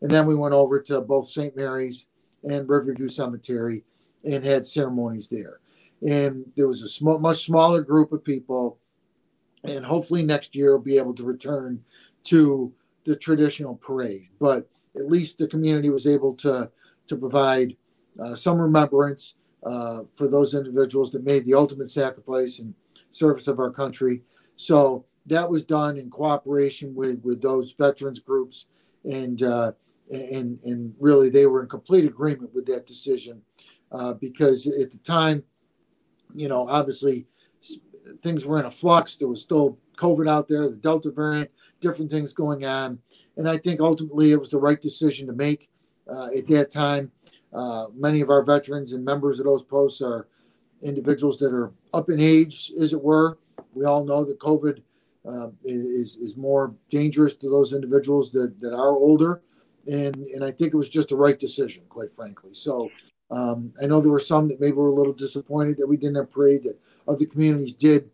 And 0.00 0.10
then 0.10 0.26
we 0.26 0.34
went 0.34 0.54
over 0.54 0.80
to 0.82 1.00
both 1.00 1.28
St. 1.28 1.56
Mary's 1.56 2.06
and 2.44 2.68
Riverview 2.68 3.08
Cemetery 3.08 3.84
and 4.24 4.44
had 4.44 4.66
ceremonies 4.66 5.28
there. 5.28 5.60
And 6.02 6.44
there 6.56 6.66
was 6.66 6.82
a 6.82 6.88
small, 6.88 7.18
much 7.18 7.44
smaller 7.44 7.82
group 7.82 8.12
of 8.12 8.24
people. 8.24 8.78
And 9.64 9.84
hopefully 9.84 10.24
next 10.24 10.54
year 10.54 10.72
we'll 10.72 10.84
be 10.84 10.98
able 10.98 11.14
to 11.14 11.24
return 11.24 11.84
to 12.24 12.72
the 13.04 13.14
traditional 13.14 13.76
parade. 13.76 14.28
But 14.40 14.68
at 14.96 15.10
least 15.10 15.38
the 15.38 15.46
community 15.46 15.90
was 15.90 16.06
able 16.06 16.34
to, 16.36 16.70
to 17.06 17.16
provide 17.16 17.76
uh, 18.22 18.34
some 18.34 18.58
remembrance 18.58 19.36
uh, 19.64 20.00
for 20.14 20.28
those 20.28 20.54
individuals 20.54 21.12
that 21.12 21.24
made 21.24 21.44
the 21.44 21.54
ultimate 21.54 21.90
sacrifice 21.90 22.58
in 22.58 22.74
service 23.12 23.46
of 23.46 23.60
our 23.60 23.70
country. 23.70 24.22
So 24.56 25.04
that 25.26 25.48
was 25.48 25.64
done 25.64 25.96
in 25.96 26.10
cooperation 26.10 26.94
with 26.94 27.20
with 27.22 27.40
those 27.42 27.72
veterans 27.72 28.20
groups, 28.20 28.66
and 29.04 29.42
uh, 29.42 29.72
and 30.10 30.58
and 30.64 30.94
really 30.98 31.30
they 31.30 31.46
were 31.46 31.62
in 31.62 31.68
complete 31.68 32.04
agreement 32.04 32.52
with 32.54 32.66
that 32.66 32.86
decision 32.86 33.42
uh, 33.92 34.14
because 34.14 34.66
at 34.66 34.90
the 34.90 34.98
time, 34.98 35.42
you 36.34 36.48
know, 36.48 36.68
obviously 36.68 37.26
things 38.22 38.44
were 38.44 38.58
in 38.58 38.66
a 38.66 38.70
flux. 38.70 39.16
There 39.16 39.28
was 39.28 39.42
still 39.42 39.78
COVID 39.96 40.28
out 40.28 40.48
there, 40.48 40.68
the 40.68 40.76
Delta 40.76 41.10
variant, 41.10 41.50
different 41.80 42.10
things 42.10 42.32
going 42.32 42.64
on, 42.64 42.98
and 43.36 43.48
I 43.48 43.58
think 43.58 43.80
ultimately 43.80 44.32
it 44.32 44.40
was 44.40 44.50
the 44.50 44.58
right 44.58 44.80
decision 44.80 45.26
to 45.28 45.32
make 45.32 45.68
uh, 46.12 46.28
at 46.36 46.46
that 46.48 46.70
time. 46.70 47.12
Uh, 47.52 47.86
many 47.94 48.22
of 48.22 48.30
our 48.30 48.42
veterans 48.42 48.92
and 48.92 49.04
members 49.04 49.38
of 49.38 49.44
those 49.44 49.62
posts 49.62 50.00
are 50.00 50.26
individuals 50.80 51.38
that 51.38 51.52
are 51.52 51.70
up 51.92 52.08
in 52.10 52.18
age, 52.18 52.72
as 52.80 52.92
it 52.92 53.00
were. 53.00 53.38
We 53.74 53.84
all 53.84 54.04
know 54.04 54.24
that 54.24 54.40
COVID 54.40 54.82
uh, 55.26 55.48
is 55.64 56.16
is 56.16 56.36
more 56.36 56.74
dangerous 56.88 57.36
to 57.36 57.48
those 57.48 57.72
individuals 57.72 58.32
that, 58.32 58.60
that 58.60 58.72
are 58.72 58.96
older, 58.96 59.42
and 59.86 60.16
and 60.16 60.44
I 60.44 60.50
think 60.50 60.72
it 60.72 60.76
was 60.76 60.88
just 60.88 61.10
the 61.10 61.16
right 61.16 61.38
decision, 61.38 61.84
quite 61.88 62.12
frankly. 62.12 62.50
So 62.52 62.90
um, 63.30 63.72
I 63.80 63.86
know 63.86 64.00
there 64.00 64.10
were 64.10 64.18
some 64.18 64.48
that 64.48 64.60
maybe 64.60 64.72
were 64.72 64.88
a 64.88 64.94
little 64.94 65.12
disappointed 65.12 65.76
that 65.78 65.86
we 65.86 65.96
didn't 65.96 66.16
have 66.16 66.30
parade 66.30 66.64
that 66.64 66.78
other 67.06 67.26
communities 67.26 67.74
did, 67.74 68.10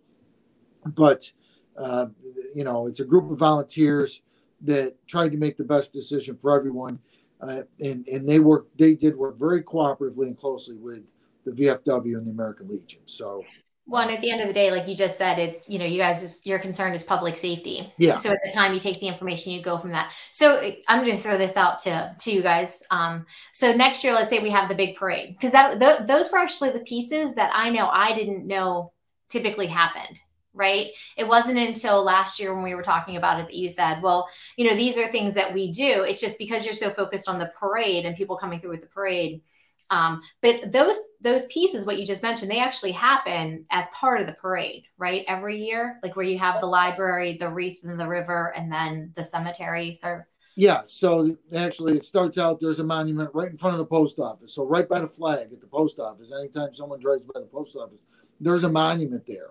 but 0.84 1.30
uh, 1.76 2.06
you 2.54 2.64
know 2.64 2.86
it's 2.86 3.00
a 3.00 3.04
group 3.04 3.30
of 3.30 3.38
volunteers 3.38 4.22
that 4.62 4.94
tried 5.06 5.30
to 5.30 5.38
make 5.38 5.56
the 5.56 5.64
best 5.64 5.92
decision 5.92 6.36
for 6.36 6.54
everyone 6.54 6.98
uh, 7.40 7.62
and 7.80 8.06
and 8.08 8.28
they 8.28 8.40
work 8.40 8.66
they 8.76 8.94
did 8.94 9.16
work 9.16 9.38
very 9.38 9.62
cooperatively 9.62 10.26
and 10.26 10.38
closely 10.38 10.76
with 10.76 11.02
the 11.44 11.52
VFW 11.52 12.16
and 12.18 12.26
the 12.26 12.30
American 12.30 12.68
Legion. 12.68 13.00
So. 13.06 13.44
Well, 13.90 14.02
and 14.02 14.10
at 14.10 14.20
the 14.20 14.30
end 14.30 14.42
of 14.42 14.48
the 14.48 14.52
day, 14.52 14.70
like 14.70 14.86
you 14.86 14.94
just 14.94 15.16
said, 15.16 15.38
it's 15.38 15.66
you 15.66 15.78
know 15.78 15.86
you 15.86 15.96
guys 15.96 16.20
just 16.20 16.46
your 16.46 16.58
concern 16.58 16.92
is 16.92 17.02
public 17.02 17.38
safety. 17.38 17.90
Yeah. 17.96 18.16
So 18.16 18.30
at 18.30 18.38
the 18.44 18.52
time 18.52 18.74
you 18.74 18.80
take 18.80 19.00
the 19.00 19.08
information, 19.08 19.52
you 19.52 19.62
go 19.62 19.78
from 19.78 19.92
that. 19.92 20.12
So 20.30 20.72
I'm 20.86 21.02
going 21.02 21.16
to 21.16 21.22
throw 21.22 21.38
this 21.38 21.56
out 21.56 21.78
to 21.80 22.14
to 22.18 22.30
you 22.30 22.42
guys. 22.42 22.82
Um, 22.90 23.24
so 23.54 23.72
next 23.72 24.04
year, 24.04 24.12
let's 24.12 24.28
say 24.28 24.40
we 24.40 24.50
have 24.50 24.68
the 24.68 24.74
big 24.74 24.96
parade 24.96 25.34
because 25.34 25.52
that 25.52 25.80
th- 25.80 26.06
those 26.06 26.30
were 26.30 26.38
actually 26.38 26.70
the 26.70 26.80
pieces 26.80 27.34
that 27.36 27.50
I 27.54 27.70
know 27.70 27.88
I 27.88 28.14
didn't 28.14 28.46
know 28.46 28.92
typically 29.30 29.66
happened 29.66 30.20
right? 30.54 30.88
It 31.16 31.28
wasn't 31.28 31.56
until 31.56 32.02
last 32.02 32.40
year 32.40 32.52
when 32.52 32.64
we 32.64 32.74
were 32.74 32.82
talking 32.82 33.16
about 33.16 33.38
it 33.38 33.46
that 33.46 33.54
you 33.54 33.70
said, 33.70 34.02
well, 34.02 34.28
you 34.56 34.68
know, 34.68 34.74
these 34.74 34.98
are 34.98 35.06
things 35.06 35.34
that 35.34 35.54
we 35.54 35.70
do. 35.70 36.02
It's 36.02 36.20
just 36.20 36.36
because 36.36 36.64
you're 36.64 36.74
so 36.74 36.90
focused 36.90 37.28
on 37.28 37.38
the 37.38 37.52
parade 37.58 38.04
and 38.04 38.16
people 38.16 38.36
coming 38.36 38.58
through 38.58 38.70
with 38.70 38.80
the 38.80 38.88
parade. 38.88 39.42
Um, 39.90 40.20
but 40.42 40.70
those 40.72 40.98
those 41.20 41.46
pieces, 41.46 41.86
what 41.86 41.98
you 41.98 42.06
just 42.06 42.22
mentioned, 42.22 42.50
they 42.50 42.60
actually 42.60 42.92
happen 42.92 43.64
as 43.70 43.86
part 43.94 44.20
of 44.20 44.26
the 44.26 44.34
parade, 44.34 44.84
right? 44.98 45.24
Every 45.26 45.64
year, 45.64 45.98
like 46.02 46.14
where 46.14 46.26
you 46.26 46.38
have 46.38 46.60
the 46.60 46.66
library, 46.66 47.38
the 47.38 47.48
wreath 47.48 47.84
in 47.84 47.96
the 47.96 48.06
river, 48.06 48.52
and 48.56 48.70
then 48.70 49.12
the 49.16 49.24
cemetery. 49.24 49.94
So 49.94 50.20
yeah, 50.56 50.82
so 50.84 51.36
actually 51.54 51.96
it 51.96 52.04
starts 52.04 52.36
out 52.36 52.58
there's 52.58 52.80
a 52.80 52.84
monument 52.84 53.30
right 53.32 53.50
in 53.50 53.56
front 53.56 53.74
of 53.74 53.78
the 53.78 53.86
post 53.86 54.18
office. 54.18 54.54
So 54.54 54.66
right 54.66 54.88
by 54.88 55.00
the 55.00 55.06
flag 55.06 55.52
at 55.52 55.60
the 55.60 55.66
post 55.68 56.00
office. 56.00 56.32
Anytime 56.32 56.72
someone 56.72 57.00
drives 57.00 57.24
by 57.24 57.40
the 57.40 57.46
post 57.46 57.76
office, 57.76 58.00
there's 58.40 58.64
a 58.64 58.68
monument 58.68 59.24
there. 59.24 59.50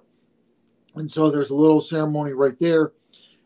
And 0.95 1.09
so 1.09 1.29
there's 1.29 1.49
a 1.49 1.55
little 1.55 1.79
ceremony 1.79 2.33
right 2.33 2.59
there. 2.59 2.91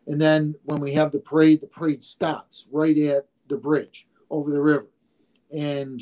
And 0.08 0.20
then 0.20 0.56
when 0.64 0.82
we 0.82 0.94
have 0.96 1.12
the 1.12 1.20
parade, 1.20 1.62
the 1.62 1.68
parade 1.68 2.04
stops 2.04 2.68
right 2.72 2.98
at 2.98 3.28
the 3.48 3.58
bridge 3.58 4.08
over 4.30 4.50
the 4.50 4.62
river. 4.62 4.88
And 5.56 6.02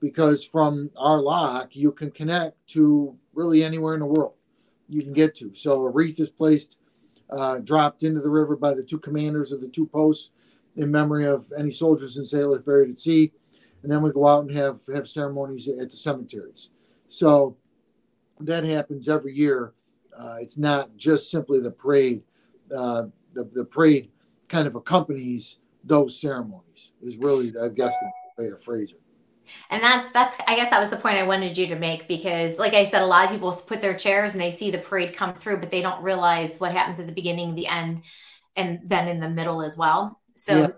because 0.00 0.44
from 0.44 0.90
our 0.96 1.20
lock, 1.20 1.74
you 1.74 1.92
can 1.92 2.10
connect 2.10 2.54
to 2.68 3.16
really 3.34 3.64
anywhere 3.64 3.94
in 3.94 4.00
the 4.00 4.06
world 4.06 4.34
you 4.88 5.02
can 5.02 5.12
get 5.12 5.34
to. 5.36 5.54
So 5.54 5.84
a 5.84 5.90
wreath 5.90 6.18
is 6.20 6.30
placed, 6.30 6.78
uh, 7.30 7.58
dropped 7.58 8.02
into 8.02 8.20
the 8.20 8.30
river 8.30 8.56
by 8.56 8.74
the 8.74 8.82
two 8.82 8.98
commanders 8.98 9.52
of 9.52 9.60
the 9.60 9.68
two 9.68 9.86
posts 9.86 10.30
in 10.76 10.90
memory 10.90 11.26
of 11.26 11.52
any 11.58 11.70
soldiers 11.70 12.16
and 12.16 12.26
sailors 12.26 12.62
buried 12.62 12.90
at 12.90 12.98
sea. 12.98 13.32
And 13.82 13.92
then 13.92 14.02
we 14.02 14.10
go 14.12 14.26
out 14.26 14.44
and 14.44 14.56
have, 14.56 14.78
have 14.94 15.06
ceremonies 15.06 15.68
at 15.68 15.90
the 15.90 15.96
cemeteries. 15.96 16.70
So 17.08 17.56
that 18.40 18.64
happens 18.64 19.08
every 19.08 19.34
year 19.34 19.72
Uh, 20.18 20.36
it's 20.40 20.58
not 20.58 20.96
just 20.96 21.30
simply 21.30 21.60
the 21.60 21.70
parade. 21.70 22.22
Uh, 22.74 23.04
the, 23.34 23.48
the 23.54 23.64
parade 23.64 24.10
kind 24.48 24.66
of 24.66 24.74
accompanies 24.74 25.58
those 25.84 26.20
ceremonies. 26.20 26.92
Is 27.02 27.16
really, 27.18 27.54
I 27.56 27.68
guess, 27.68 27.94
the 28.36 28.42
way 28.42 28.50
to 28.50 28.58
phrase 28.58 28.92
it. 28.92 29.00
And 29.70 29.82
that's 29.82 30.12
that's 30.12 30.36
I 30.46 30.56
guess 30.56 30.70
that 30.70 30.80
was 30.80 30.90
the 30.90 30.96
point 30.96 31.16
I 31.16 31.22
wanted 31.24 31.56
you 31.56 31.66
to 31.68 31.76
make 31.76 32.08
because 32.08 32.58
like 32.58 32.74
I 32.74 32.84
said, 32.84 33.02
a 33.02 33.06
lot 33.06 33.24
of 33.24 33.30
people 33.30 33.52
put 33.66 33.80
their 33.80 33.96
chairs 33.96 34.32
and 34.32 34.40
they 34.40 34.50
see 34.50 34.70
the 34.70 34.78
parade 34.78 35.16
come 35.16 35.34
through, 35.34 35.60
but 35.60 35.70
they 35.70 35.80
don't 35.80 36.02
realize 36.02 36.58
what 36.58 36.72
happens 36.72 37.00
at 37.00 37.06
the 37.06 37.12
beginning, 37.12 37.54
the 37.54 37.66
end, 37.66 38.02
and 38.56 38.80
then 38.84 39.08
in 39.08 39.20
the 39.20 39.28
middle 39.28 39.62
as 39.62 39.76
well. 39.76 40.20
So 40.36 40.56
yeah. 40.56 40.68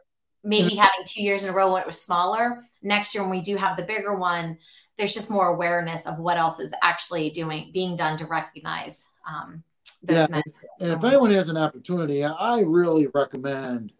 maybe 0.42 0.74
having 0.74 1.04
two 1.06 1.22
years 1.22 1.44
in 1.44 1.50
a 1.50 1.52
row 1.52 1.72
when 1.72 1.82
it 1.82 1.86
was 1.86 2.00
smaller, 2.00 2.62
next 2.82 3.14
year 3.14 3.22
when 3.22 3.30
we 3.30 3.40
do 3.40 3.56
have 3.56 3.76
the 3.76 3.82
bigger 3.82 4.14
one, 4.14 4.58
there's 4.96 5.14
just 5.14 5.30
more 5.30 5.48
awareness 5.48 6.06
of 6.06 6.18
what 6.18 6.36
else 6.36 6.60
is 6.60 6.72
actually 6.82 7.30
doing 7.30 7.70
being 7.72 7.96
done 7.96 8.18
to 8.18 8.26
recognize 8.26 9.06
um, 9.28 9.62
those 10.02 10.30
yeah. 10.30 10.40
And 10.80 10.92
if 10.92 11.04
anyone 11.04 11.30
has 11.32 11.48
an 11.48 11.56
opportunity, 11.56 12.24
I 12.24 12.60
really 12.60 13.08
recommend 13.08 13.92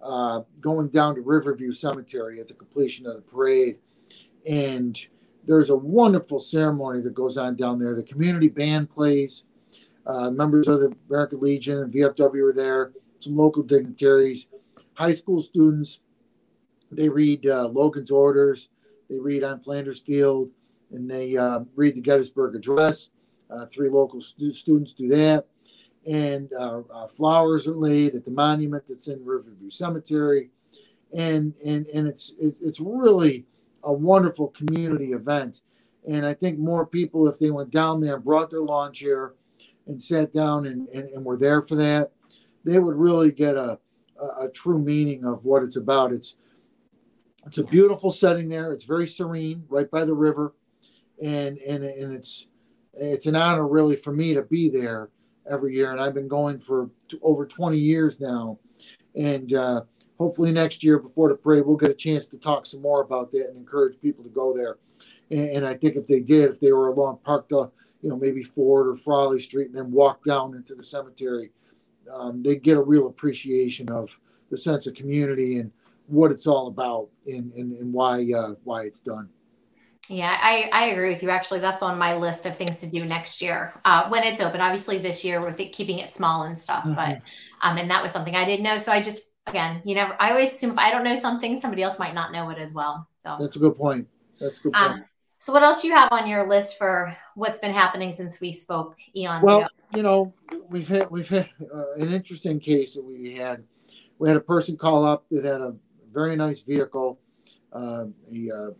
uh, 0.00 0.42
going 0.60 0.88
down 0.88 1.14
to 1.14 1.20
Riverview 1.20 1.72
Cemetery 1.72 2.40
at 2.40 2.48
the 2.48 2.54
completion 2.54 3.06
of 3.06 3.16
the 3.16 3.22
parade. 3.22 3.78
And 4.46 4.98
there's 5.46 5.70
a 5.70 5.76
wonderful 5.76 6.38
ceremony 6.38 7.00
that 7.02 7.14
goes 7.14 7.36
on 7.36 7.56
down 7.56 7.78
there. 7.78 7.94
The 7.94 8.02
community 8.02 8.48
band 8.48 8.90
plays. 8.90 9.44
Uh, 10.06 10.30
members 10.30 10.68
of 10.68 10.80
the 10.80 10.94
American 11.10 11.40
Legion 11.40 11.78
and 11.78 11.92
VFW 11.92 12.50
are 12.50 12.52
there. 12.52 12.92
Some 13.18 13.36
local 13.36 13.62
dignitaries, 13.62 14.48
high 14.94 15.12
school 15.12 15.40
students. 15.40 16.00
They 16.92 17.08
read 17.08 17.46
uh, 17.46 17.68
Logan's 17.68 18.10
orders. 18.10 18.68
They 19.10 19.18
read 19.18 19.42
on 19.42 19.60
Flanders 19.60 20.00
Field, 20.00 20.50
and 20.92 21.10
they 21.10 21.36
uh, 21.36 21.60
read 21.74 21.96
the 21.96 22.00
Gettysburg 22.00 22.54
Address. 22.54 23.10
Uh, 23.50 23.66
three 23.66 23.88
local 23.88 24.20
stu- 24.20 24.52
students 24.52 24.92
do 24.92 25.08
that 25.08 25.46
and 26.06 26.52
uh, 26.52 26.82
uh, 26.92 27.06
flowers 27.06 27.66
are 27.66 27.74
laid 27.74 28.14
at 28.14 28.24
the 28.24 28.30
monument 28.30 28.84
that's 28.88 29.08
in 29.08 29.24
Riverview 29.24 29.68
Cemetery, 29.70 30.50
and 31.16 31.52
and 31.64 31.86
and 31.88 32.06
it's 32.06 32.34
it, 32.38 32.56
it's 32.62 32.80
really 32.80 33.44
a 33.86 33.92
wonderful 33.92 34.48
community 34.48 35.12
event, 35.12 35.62
and 36.06 36.26
I 36.26 36.34
think 36.34 36.58
more 36.58 36.86
people 36.86 37.26
if 37.28 37.38
they 37.38 37.50
went 37.50 37.70
down 37.70 38.00
there 38.00 38.16
and 38.16 38.24
brought 38.24 38.50
their 38.50 38.60
lawn 38.60 38.92
chair, 38.92 39.32
and 39.86 40.02
sat 40.02 40.32
down 40.32 40.66
and 40.66 40.88
and, 40.88 41.08
and 41.10 41.24
were 41.24 41.38
there 41.38 41.62
for 41.62 41.76
that, 41.76 42.12
they 42.64 42.78
would 42.78 42.96
really 42.96 43.30
get 43.30 43.56
a, 43.56 43.78
a 44.20 44.44
a 44.44 44.50
true 44.50 44.78
meaning 44.78 45.24
of 45.24 45.44
what 45.44 45.62
it's 45.62 45.76
about. 45.76 46.12
It's 46.12 46.36
it's 47.46 47.58
a 47.58 47.64
beautiful 47.64 48.10
setting 48.10 48.48
there. 48.48 48.72
It's 48.72 48.84
very 48.84 49.06
serene, 49.06 49.64
right 49.68 49.90
by 49.90 50.04
the 50.04 50.14
river, 50.14 50.54
and 51.22 51.58
and 51.58 51.84
and 51.84 52.12
it's 52.12 52.48
it's 52.92 53.26
an 53.26 53.36
honor 53.36 53.66
really 53.66 53.96
for 53.96 54.12
me 54.12 54.34
to 54.34 54.42
be 54.42 54.68
there 54.68 55.10
every 55.48 55.74
year, 55.74 55.92
and 55.92 56.00
I've 56.00 56.14
been 56.14 56.28
going 56.28 56.58
for 56.58 56.90
over 57.22 57.46
20 57.46 57.78
years 57.78 58.20
now. 58.20 58.58
And 59.14 59.52
uh, 59.52 59.82
hopefully 60.18 60.52
next 60.52 60.82
year 60.82 60.98
before 60.98 61.28
the 61.28 61.34
parade, 61.34 61.64
we'll 61.66 61.76
get 61.76 61.90
a 61.90 61.94
chance 61.94 62.26
to 62.26 62.38
talk 62.38 62.66
some 62.66 62.82
more 62.82 63.02
about 63.02 63.30
that 63.32 63.48
and 63.48 63.56
encourage 63.56 64.00
people 64.00 64.24
to 64.24 64.30
go 64.30 64.54
there. 64.54 64.78
And, 65.30 65.50
and 65.50 65.66
I 65.66 65.74
think 65.74 65.96
if 65.96 66.06
they 66.06 66.20
did, 66.20 66.50
if 66.50 66.60
they 66.60 66.72
were 66.72 66.88
along 66.88 67.18
parked, 67.24 67.52
uh, 67.52 67.68
you 68.02 68.10
know, 68.10 68.16
maybe 68.16 68.42
Ford 68.42 68.88
or 68.88 68.94
Frawley 68.94 69.40
Street, 69.40 69.68
and 69.68 69.76
then 69.76 69.90
walk 69.90 70.22
down 70.24 70.54
into 70.54 70.74
the 70.74 70.82
cemetery, 70.82 71.50
um, 72.12 72.42
they 72.42 72.56
get 72.56 72.76
a 72.76 72.82
real 72.82 73.08
appreciation 73.08 73.90
of 73.90 74.18
the 74.50 74.56
sense 74.56 74.86
of 74.86 74.94
community 74.94 75.58
and 75.58 75.72
what 76.06 76.30
it's 76.30 76.46
all 76.46 76.68
about 76.68 77.08
and, 77.26 77.52
and, 77.54 77.72
and 77.72 77.92
why 77.92 78.24
uh, 78.32 78.54
why 78.62 78.82
it's 78.82 79.00
done. 79.00 79.28
Yeah, 80.08 80.38
I, 80.40 80.70
I 80.72 80.84
agree 80.86 81.12
with 81.12 81.22
you. 81.22 81.30
Actually, 81.30 81.60
that's 81.60 81.82
on 81.82 81.98
my 81.98 82.16
list 82.16 82.46
of 82.46 82.56
things 82.56 82.78
to 82.80 82.88
do 82.88 83.04
next 83.04 83.42
year 83.42 83.74
uh, 83.84 84.08
when 84.08 84.22
it's 84.22 84.40
open. 84.40 84.60
Obviously, 84.60 84.98
this 84.98 85.24
year 85.24 85.40
we're 85.40 85.52
th- 85.52 85.74
keeping 85.74 85.98
it 85.98 86.10
small 86.12 86.44
and 86.44 86.56
stuff, 86.56 86.84
mm-hmm. 86.84 86.94
but 86.94 87.22
um, 87.60 87.76
and 87.76 87.90
that 87.90 88.04
was 88.04 88.12
something 88.12 88.36
I 88.36 88.44
didn't 88.44 88.62
know. 88.62 88.78
So 88.78 88.92
I 88.92 89.02
just 89.02 89.22
again, 89.46 89.82
you 89.84 89.94
never. 89.94 90.16
I 90.20 90.30
always 90.30 90.52
assume 90.52 90.72
if 90.72 90.78
I 90.78 90.90
don't 90.90 91.04
know 91.04 91.16
something, 91.16 91.58
somebody 91.58 91.82
else 91.82 91.98
might 91.98 92.14
not 92.14 92.32
know 92.32 92.50
it 92.50 92.58
as 92.58 92.74
well. 92.74 93.08
So 93.18 93.36
that's 93.38 93.56
a 93.56 93.58
good 93.58 93.76
point. 93.76 94.08
That's 94.40 94.60
a 94.60 94.62
good 94.64 94.74
um, 94.74 94.88
point. 94.88 95.00
Um, 95.02 95.08
so 95.38 95.52
what 95.52 95.62
else 95.62 95.82
do 95.82 95.88
you 95.88 95.94
have 95.94 96.10
on 96.12 96.26
your 96.26 96.48
list 96.48 96.78
for 96.78 97.16
what's 97.34 97.58
been 97.58 97.72
happening 97.72 98.12
since 98.12 98.40
we 98.40 98.52
spoke 98.52 98.96
eons 99.14 99.44
well, 99.44 99.60
ago? 99.60 99.68
you 99.94 100.02
know, 100.02 100.34
we've 100.68 100.88
had 100.88 101.10
we've 101.10 101.28
had 101.28 101.48
uh, 101.72 101.94
an 101.94 102.12
interesting 102.12 102.58
case 102.58 102.94
that 102.94 103.04
we 103.04 103.36
had. 103.36 103.62
We 104.18 104.28
had 104.28 104.36
a 104.36 104.40
person 104.40 104.76
call 104.76 105.04
up 105.04 105.26
that 105.30 105.44
had 105.44 105.60
a 105.60 105.76
very 106.12 106.36
nice 106.36 106.62
vehicle, 106.62 107.20
uh, 107.72 108.06
a 108.32 108.50
uh, 108.50 108.70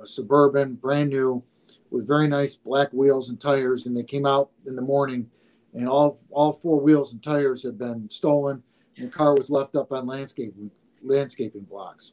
a 0.00 0.06
Suburban, 0.06 0.74
brand 0.74 1.10
new, 1.10 1.42
with 1.90 2.06
very 2.06 2.28
nice 2.28 2.56
black 2.56 2.92
wheels 2.92 3.30
and 3.30 3.40
tires. 3.40 3.86
And 3.86 3.96
they 3.96 4.02
came 4.02 4.26
out 4.26 4.50
in 4.66 4.76
the 4.76 4.82
morning, 4.82 5.28
and 5.74 5.88
all 5.88 6.20
all 6.30 6.52
four 6.52 6.78
wheels 6.78 7.14
and 7.14 7.22
tires 7.22 7.62
had 7.62 7.78
been 7.78 8.08
stolen, 8.10 8.62
and 8.96 9.08
the 9.08 9.12
car 9.12 9.34
was 9.34 9.50
left 9.50 9.76
up 9.76 9.92
on 9.92 10.06
landscaping 10.06 10.70
landscaping 11.02 11.62
blocks. 11.62 12.12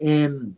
And, 0.00 0.56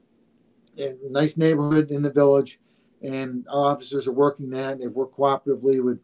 and 0.76 0.98
nice 1.11 1.37
neighborhood 1.37 1.90
in 1.90 2.02
the 2.02 2.11
village, 2.11 2.61
and 3.02 3.46
our 3.50 3.66
officers 3.66 4.06
are 4.06 4.12
working 4.12 4.50
that. 4.50 4.78
They've 4.78 4.90
worked 4.90 5.16
cooperatively 5.16 5.82
with 5.82 6.00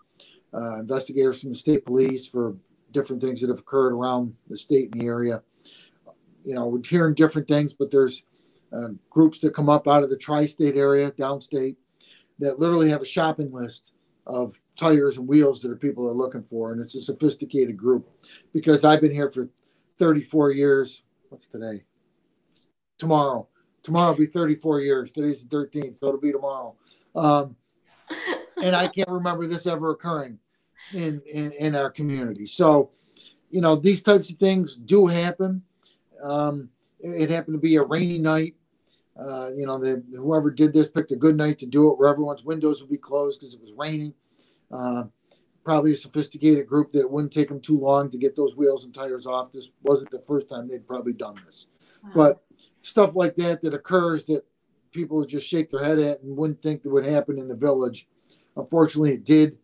uh, 0.52 0.80
investigators 0.80 1.40
from 1.40 1.50
the 1.50 1.57
state 1.57 1.85
police 1.85 2.26
for 2.26 2.57
different 2.92 3.20
things 3.20 3.40
that 3.40 3.50
have 3.50 3.59
occurred 3.59 3.92
around 3.92 4.35
the 4.48 4.57
state 4.57 4.92
and 4.92 5.00
the 5.00 5.07
area. 5.07 5.42
You 6.44 6.54
know, 6.54 6.66
we're 6.66 6.83
hearing 6.85 7.14
different 7.14 7.48
things, 7.48 7.72
but 7.72 7.90
there's 7.90 8.24
uh, 8.72 8.88
groups 9.11 9.40
that 9.40 9.54
come 9.54 9.68
up 9.68 9.88
out 9.88 10.04
of 10.04 10.11
the 10.11 10.16
tri-state 10.16 10.76
area, 10.76 11.11
downstate, 11.12 11.76
that 12.38 12.59
literally 12.59 12.90
have 12.90 13.02
a 13.02 13.07
shopping 13.07 13.52
list 13.52 13.92
of 14.26 14.60
tires 14.78 15.18
and 15.18 15.28
wheels 15.28 15.60
that 15.62 15.70
are 15.70 15.76
people 15.76 16.08
are 16.08 16.14
looking 16.14 16.42
for, 16.42 16.72
and 16.72 16.80
it's 16.80 16.94
a 16.94 17.00
sophisticated 17.00 17.76
group. 17.76 18.08
Because 18.52 18.84
I've 18.84 19.00
been 19.00 19.12
here 19.12 19.30
for 19.30 19.48
34 19.98 20.52
years. 20.52 21.02
What's 21.28 21.48
today? 21.48 21.84
Tomorrow. 22.98 23.48
Tomorrow 23.82 24.12
will 24.12 24.18
be 24.18 24.26
34 24.26 24.80
years. 24.80 25.10
Today's 25.10 25.44
the 25.44 25.56
13th, 25.56 25.98
so 25.98 26.08
it'll 26.08 26.20
be 26.20 26.32
tomorrow. 26.32 26.74
Um, 27.14 27.56
and 28.62 28.74
I 28.74 28.88
can't 28.88 29.08
remember 29.08 29.46
this 29.46 29.66
ever 29.66 29.90
occurring 29.90 30.38
in, 30.92 31.20
in 31.30 31.52
in 31.52 31.74
our 31.74 31.90
community. 31.90 32.46
So, 32.46 32.90
you 33.50 33.60
know, 33.60 33.76
these 33.76 34.02
types 34.02 34.30
of 34.30 34.37
things 34.37 34.76
do 34.76 35.06
happen. 35.06 35.62
Um, 36.22 36.70
it 37.00 37.30
happened 37.30 37.54
to 37.54 37.60
be 37.60 37.76
a 37.76 37.82
rainy 37.82 38.18
night. 38.18 38.54
Uh, 39.18 39.50
you 39.57 39.64
know, 39.66 39.79
the, 39.79 40.03
whoever 40.16 40.50
did 40.50 40.72
this 40.72 40.88
picked 40.88 41.12
a 41.12 41.16
good 41.16 41.37
night 41.37 41.59
to 41.59 41.66
do 41.66 41.90
it 41.90 41.98
where 41.98 42.09
everyone's 42.09 42.44
windows 42.44 42.81
would 42.81 42.90
be 42.90 42.96
closed 42.96 43.40
because 43.40 43.55
it 43.55 43.61
was 43.61 43.72
raining. 43.77 44.12
Uh, 44.72 45.05
probably 45.64 45.92
a 45.92 45.96
sophisticated 45.96 46.66
group 46.66 46.92
that 46.92 47.00
it 47.00 47.11
wouldn't 47.11 47.33
take 47.33 47.48
them 47.48 47.61
too 47.61 47.79
long 47.79 48.11
to 48.11 48.18
get 48.18 48.37
those 48.37 48.57
wheels 48.57 48.85
and 48.85 48.92
tires 48.92 49.27
off. 49.27 49.53
This 49.53 49.70
wasn't 49.83 50.11
the 50.11 50.22
first 50.27 50.48
time 50.48 50.68
they'd 50.68 50.87
probably 50.87 51.12
done 51.12 51.40
this. 51.46 51.68
Wow. 52.03 52.11
But 52.14 52.44
stuff 52.83 53.14
like 53.14 53.37
that 53.37 53.62
that 53.62 53.72
occurs 53.72 54.24
that 54.24 54.44
people 54.92 55.16
would 55.18 55.29
just 55.29 55.46
shake 55.46 55.70
their 55.70 55.83
head 55.83 55.98
at 55.98 56.22
and 56.22 56.37
wouldn't 56.37 56.61
think 56.61 56.83
that 56.83 56.90
would 56.90 57.05
happen 57.05 57.38
in 57.38 57.48
the 57.48 57.55
village. 57.55 58.09
Unfortunately, 58.57 59.12
it 59.12 59.24
did. 59.24 59.57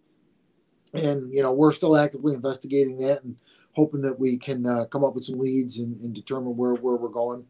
And, 0.94 1.32
you 1.32 1.42
know, 1.42 1.52
we're 1.52 1.70
still 1.70 1.96
actively 1.96 2.34
investigating 2.34 2.98
that 2.98 3.22
and 3.22 3.36
hoping 3.72 4.02
that 4.02 4.18
we 4.18 4.36
can 4.36 4.66
uh, 4.66 4.84
come 4.86 5.04
up 5.04 5.14
with 5.14 5.24
some 5.24 5.38
leads 5.38 5.78
and, 5.78 6.00
and, 6.00 6.12
determine 6.12 6.56
where, 6.56 6.74
where 6.74 6.96
we're 6.96 7.08
going. 7.08 7.44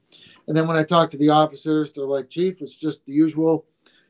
And 0.46 0.56
then 0.56 0.66
when 0.66 0.76
I 0.76 0.84
talk 0.84 1.08
to 1.10 1.16
the 1.16 1.30
officers, 1.30 1.90
they're 1.92 2.04
like, 2.04 2.28
Chief, 2.28 2.60
it's 2.60 2.76
just 2.76 3.04
the 3.06 3.12
usual, 3.12 3.64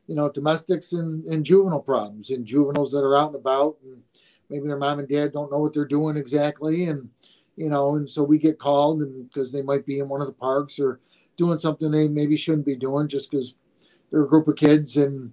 you 0.07 0.17
know, 0.17 0.29
domestics 0.29 0.93
and, 0.93 1.25
and 1.27 1.45
juvenile 1.45 1.81
problems 1.81 2.31
and 2.31 2.45
juveniles 2.45 2.91
that 2.93 3.05
are 3.05 3.17
out 3.17 3.29
and 3.29 3.37
about 3.37 3.77
and 3.85 4.03
maybe 4.49 4.67
their 4.67 4.77
mom 4.77 4.99
and 4.99 5.09
dad 5.09 5.33
don't 5.33 5.53
know 5.53 5.59
what 5.59 5.73
they're 5.73 5.85
doing 5.85 6.17
exactly. 6.17 6.87
And, 6.87 7.09
you 7.57 7.69
know, 7.69 7.95
and 7.95 8.09
so 8.09 8.23
we 8.25 8.39
get 8.39 8.59
called 8.59 9.03
and 9.03 9.29
because 9.29 9.53
they 9.53 9.63
might 9.63 9.87
be 9.87 10.01
in 10.01 10.09
one 10.09 10.21
of 10.21 10.27
the 10.27 10.33
parks 10.33 10.81
or 10.81 11.01
doing 11.37 11.59
something 11.59 11.91
they 11.91 12.09
maybe 12.09 12.37
shouldn't 12.37 12.67
be 12.67 12.77
doing 12.77 13.07
just 13.07 13.31
because 13.31 13.55
they're 14.11 14.25
a 14.25 14.29
group 14.29 14.49
of 14.49 14.57
kids 14.57 14.97
and 14.97 15.33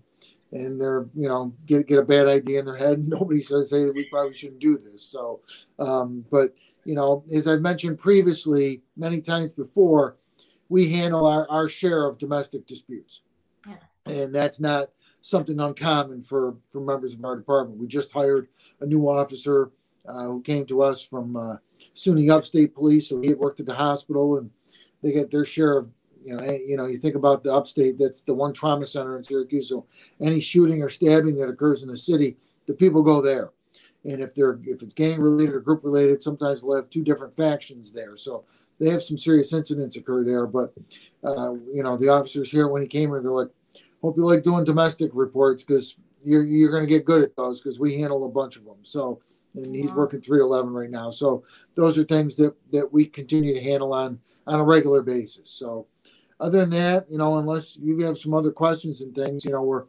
and 0.52 0.80
they're 0.80 1.08
you 1.16 1.28
know 1.28 1.54
get 1.66 1.88
get 1.88 2.00
a 2.00 2.04
bad 2.04 2.28
idea 2.28 2.60
in 2.60 2.66
their 2.66 2.78
head. 2.78 3.00
Nobody 3.08 3.42
says 3.42 3.72
hey 3.72 3.90
we 3.90 4.06
probably 4.06 4.34
shouldn't 4.34 4.60
do 4.60 4.78
this. 4.78 5.04
So, 5.04 5.42
um, 5.80 6.26
but 6.32 6.54
you 6.88 6.96
know, 6.96 7.26
as 7.34 7.48
I've 7.50 7.62
mentioned 7.62 8.00
previously 8.00 8.82
many 8.96 9.20
times 9.20 9.52
before, 9.52 10.16
we 10.70 10.90
handle 10.90 11.26
our, 11.26 11.46
our 11.50 11.68
share 11.68 12.06
of 12.06 12.18
domestic 12.18 12.66
disputes. 12.66 13.24
Yeah. 13.68 13.76
And 14.06 14.34
that's 14.34 14.62
not 14.62 14.90
something 15.20 15.60
uncommon 15.60 16.24
for, 16.24 16.56
for 16.72 16.80
members 16.80 17.14
of 17.14 17.26
our 17.26 17.36
department. 17.36 17.78
We 17.78 17.88
just 17.88 18.14
hired 18.14 18.48
a 18.80 18.86
new 18.86 19.10
officer 19.10 19.72
uh, 20.08 20.24
who 20.24 20.42
came 20.42 20.66
to 20.68 20.82
us 20.82 21.06
from 21.06 21.36
uh, 21.36 21.58
SUNY 21.94 22.32
Upstate 22.32 22.74
Police. 22.74 23.10
So 23.10 23.20
he 23.20 23.28
had 23.30 23.38
worked 23.38 23.60
at 23.60 23.66
the 23.66 23.74
hospital 23.74 24.38
and 24.38 24.50
they 25.04 25.12
get 25.12 25.30
their 25.30 25.44
share 25.44 25.78
of, 25.78 25.90
you 26.28 26.36
know, 26.36 26.44
you 26.44 26.78
know, 26.78 26.86
you 26.86 26.98
think 26.98 27.16
about 27.16 27.44
the 27.44 27.54
upstate, 27.54 27.98
that's 27.98 28.22
the 28.22 28.34
one 28.34 28.54
trauma 28.54 28.86
center 28.86 29.18
in 29.18 29.24
Syracuse. 29.24 29.70
So 29.70 29.86
any 30.22 30.40
shooting 30.40 30.82
or 30.82 30.90
stabbing 30.90 31.36
that 31.38 31.50
occurs 31.50 31.84
in 31.84 31.90
the 31.90 31.98
city, 31.98 32.38
the 32.68 32.74
people 32.74 33.02
go 33.02 33.22
there 33.22 33.52
and 34.08 34.22
if 34.22 34.34
they're 34.34 34.60
if 34.66 34.82
it's 34.82 34.94
gang 34.94 35.20
related 35.20 35.54
or 35.54 35.60
group 35.60 35.84
related, 35.84 36.24
sometimes 36.24 36.62
they'll 36.62 36.76
have 36.76 36.90
two 36.90 37.04
different 37.04 37.36
factions 37.36 37.92
there. 37.92 38.16
So 38.16 38.46
they 38.80 38.90
have 38.90 39.04
some 39.04 39.18
serious 39.18 39.54
incidents 39.54 39.98
occur 39.98 40.24
there. 40.24 40.48
But 40.48 40.74
uh, 41.24 41.54
you 41.74 41.84
know, 41.84 41.98
the 41.98 42.10
officers 42.10 42.50
here 42.50 42.68
when 42.68 42.82
he 42.82 42.88
came 42.88 43.10
here, 43.10 43.22
they're 43.22 43.32
like, 43.32 43.52
"Hope 44.02 44.18
you 44.18 44.26
like 44.26 44.44
doing 44.44 44.63
domestic 44.63 45.12
reports 45.13 45.63
because 45.63 45.98
you're 46.24 46.44
you're 46.44 46.72
going 46.72 46.84
to 46.84 46.90
get 46.90 47.06
good 47.06 47.24
at 47.24 47.36
those 47.36 47.62
because 47.62 47.80
we 47.80 48.00
handle 48.00 48.26
a 48.26 48.30
bunch 48.30 48.56
of 48.56 48.66
them. 48.66 48.78
So, 48.84 49.20
and 49.56 49.76
he's 49.76 49.92
working 49.92 50.22
311 50.22 50.74
right 50.74 50.90
now. 50.90 51.12
So 51.12 51.44
those 51.76 51.98
are 51.98 52.04
things 52.06 52.36
that 52.38 52.56
that 52.72 52.92
we 52.92 53.06
continue 53.06 53.54
to 53.54 53.62
handle 53.62 53.94
on 53.94 54.20
on 54.46 54.60
a 54.60 54.63
regular 54.63 55.02
basis. 55.02 55.52
So, 55.52 55.88
other 56.39 56.60
than 56.60 56.69
that, 56.71 57.08
you 57.10 57.17
know, 57.17 57.38
unless 57.38 57.78
you 57.78 58.00
have 58.00 58.17
some 58.17 58.34
other 58.34 58.52
questions 58.52 59.02
and 59.02 59.13
things, 59.15 59.43
you 59.43 59.52
know, 59.52 59.63
we're 59.63 59.86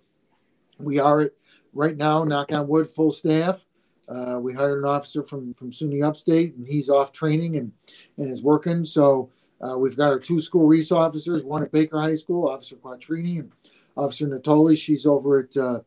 we 0.78 0.98
are 0.98 1.30
right 1.72 1.96
now, 1.96 2.24
knock 2.24 2.52
on 2.52 2.68
wood, 2.68 2.88
full 2.88 3.11
staff. 3.11 3.64
Uh, 4.08 4.38
we 4.40 4.54
hired 4.54 4.78
an 4.78 4.88
officer 4.88 5.22
from 5.22 5.52
from 5.54 5.70
SUNY 5.70 6.02
Upstate, 6.02 6.54
and 6.54 6.66
he's 6.66 6.88
off 6.88 7.12
training 7.12 7.56
and 7.56 7.72
and 8.16 8.30
is 8.30 8.42
working. 8.42 8.84
So 8.84 9.30
uh, 9.61 9.76
we've 9.78 9.96
got 9.96 10.08
our 10.08 10.20
two 10.20 10.40
school 10.40 10.66
resource 10.66 10.98
officers, 10.98 11.42
one 11.42 11.62
at 11.62 11.72
Baker 11.72 12.00
High 12.00 12.14
School, 12.14 12.48
Officer 12.48 12.76
Quattrini, 12.76 13.40
and 13.40 13.52
Officer 13.96 14.26
Natoli. 14.26 14.78
She's 14.78 15.04
over 15.04 15.40
at 15.40 15.56
uh, 15.56 15.80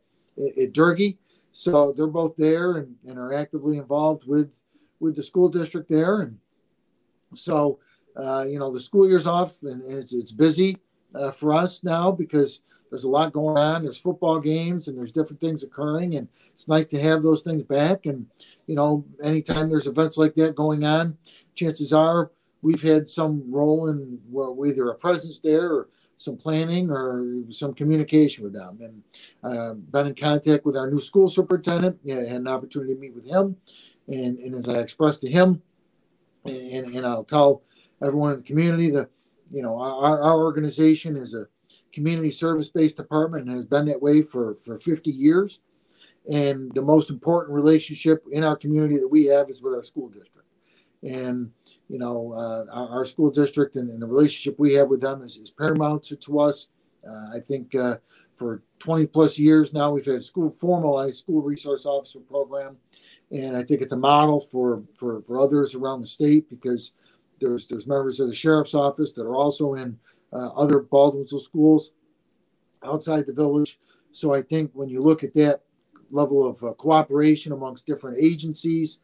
at 0.62 0.74
Durgee. 0.74 1.18
So 1.54 1.92
they're 1.92 2.08
both 2.08 2.36
there 2.38 2.78
and, 2.78 2.96
and 3.08 3.18
are 3.18 3.34
actively 3.34 3.78
involved 3.78 4.26
with 4.28 4.52
with 5.00 5.16
the 5.16 5.24
school 5.24 5.50
district 5.50 5.90
there. 5.90 6.22
And 6.22 6.38
so 7.36 7.80
uh, 8.16 8.46
you 8.48 8.60
know 8.60 8.72
the 8.72 8.80
school 8.80 9.08
year's 9.08 9.28
off 9.28 9.62
and, 9.64 9.82
it's, 9.84 10.14
it's 10.14 10.32
busy 10.32 10.78
uh, 11.16 11.32
for 11.32 11.54
us 11.54 11.84
now 11.84 12.12
because 12.12 12.62
there's 12.90 13.06
a 13.06 13.10
lot 13.10 13.32
going 13.32 13.58
on. 13.58 13.84
There's 13.84 14.00
football 14.00 14.40
games 14.40 14.88
and 14.88 14.98
there's 14.98 15.14
different 15.14 15.40
things 15.40 15.64
occurring, 15.64 16.16
and 16.16 16.28
it's 16.54 16.68
nice 16.68 16.88
to 16.88 17.02
have 17.02 17.24
those 17.24 17.42
things 17.42 17.64
back. 17.64 18.06
And 18.06 18.28
you 18.68 18.76
know, 18.76 19.06
anytime 19.24 19.70
there's 19.70 19.88
events 19.88 20.18
like 20.18 20.36
that 20.36 20.56
going 20.56 20.84
on, 20.84 21.18
chances 21.56 21.94
are 21.94 22.32
we've 22.62 22.82
had 22.82 23.08
some 23.08 23.44
role 23.50 23.90
in 23.90 24.20
well, 24.30 24.58
either 24.66 24.90
a 24.90 24.96
presence 24.96 25.40
there 25.40 25.72
or 25.72 25.90
some 26.18 26.38
planning 26.38 26.92
or 26.92 27.26
some 27.50 27.74
communication 27.74 28.44
with 28.44 28.54
them. 28.54 28.78
And 28.82 29.04
uh, 29.44 29.74
been 29.74 30.08
in 30.08 30.16
contact 30.16 30.66
with 30.66 30.78
our 30.78 30.92
new 30.92 31.00
school 31.00 31.30
superintendent. 31.30 31.98
Yeah, 32.04 32.20
had 32.20 32.42
an 32.42 32.48
opportunity 32.48 32.94
to 32.94 33.00
meet 33.00 33.16
with 33.16 33.26
him, 33.26 33.56
and, 34.08 34.38
and 34.38 34.56
as 34.56 34.70
I 34.70 34.80
expressed 34.80 35.22
to 35.22 35.32
him, 35.32 35.62
and, 36.46 36.96
and 36.96 37.06
I'll 37.06 37.24
tell 37.24 37.64
everyone 38.04 38.34
in 38.34 38.38
the 38.38 38.44
community 38.44 38.90
The 38.90 39.10
you 39.52 39.62
know 39.62 39.80
our, 39.80 40.22
our 40.22 40.40
organization 40.44 41.18
is 41.18 41.34
a 41.34 41.48
community 41.92 42.32
service 42.32 42.70
based 42.70 42.98
department 42.98 43.48
and 43.48 43.56
has 43.56 43.66
been 43.66 43.86
that 43.86 44.02
way 44.02 44.22
for, 44.22 44.56
for 44.56 44.78
50 44.78 45.12
years. 45.12 45.62
And 46.32 46.72
the 46.74 46.82
most 46.82 47.10
important 47.10 47.56
relationship 47.56 48.24
in 48.32 48.44
our 48.44 48.56
community 48.56 48.98
that 48.98 49.08
we 49.08 49.26
have 49.26 49.50
is 49.50 49.62
with 49.62 49.74
our 49.74 49.84
school 49.84 50.10
district. 50.10 50.48
And, 51.04 51.52
you 51.90 51.98
know, 51.98 52.34
uh, 52.34 52.66
our, 52.72 52.90
our, 52.90 53.06
school 53.06 53.32
district 53.32 53.76
and, 53.76 53.90
and, 53.90 54.00
the 54.00 54.06
relationship 54.06 54.60
we 54.60 54.76
have 54.76 54.88
with 54.88 55.02
them 55.02 55.24
is, 55.24 55.38
is 55.38 55.50
paramount 55.50 56.04
to, 56.04 56.16
to 56.18 56.40
us. 56.42 56.68
Uh, 57.08 57.36
I 57.36 57.40
think 57.40 57.74
uh, 57.74 57.96
for 58.36 58.62
20 58.78 59.08
plus 59.08 59.40
years 59.40 59.74
now, 59.74 59.92
we've 59.92 60.06
had 60.06 60.16
a 60.16 60.22
school 60.22 60.56
formalized 60.60 61.18
school 61.18 61.42
resource 61.42 61.88
officer 61.88 62.20
program. 62.20 62.78
And 63.32 63.58
I 63.58 63.64
think 63.64 63.82
it's 63.82 63.94
a 63.94 63.98
model 63.98 64.40
for, 64.40 64.84
for, 64.96 65.24
for 65.24 65.40
others 65.40 65.74
around 65.74 66.02
the 66.02 66.08
state 66.08 66.48
because 66.52 66.94
there's, 67.42 67.68
there's 67.68 67.88
members 67.88 68.20
of 68.20 68.28
the 68.28 68.34
sheriff's 68.34 68.74
office 68.74 69.12
that 69.14 69.26
are 69.26 69.36
also 69.36 69.74
in 69.74 69.98
uh, 70.32 70.50
other 70.56 70.80
Baldwinsville 70.80 71.42
schools 71.42 71.92
outside 72.84 73.26
the 73.26 73.34
village. 73.34 73.80
So 74.14 74.34
I 74.34 74.42
think 74.42 74.72
when 74.74 74.90
you 74.90 75.02
look 75.02 75.24
at 75.24 75.34
that 75.34 75.62
level 76.12 76.48
of 76.48 76.64
uh, 76.64 76.74
cooperation 76.74 77.52
amongst 77.52 77.86
different 77.86 78.18
agencies, 78.20 79.00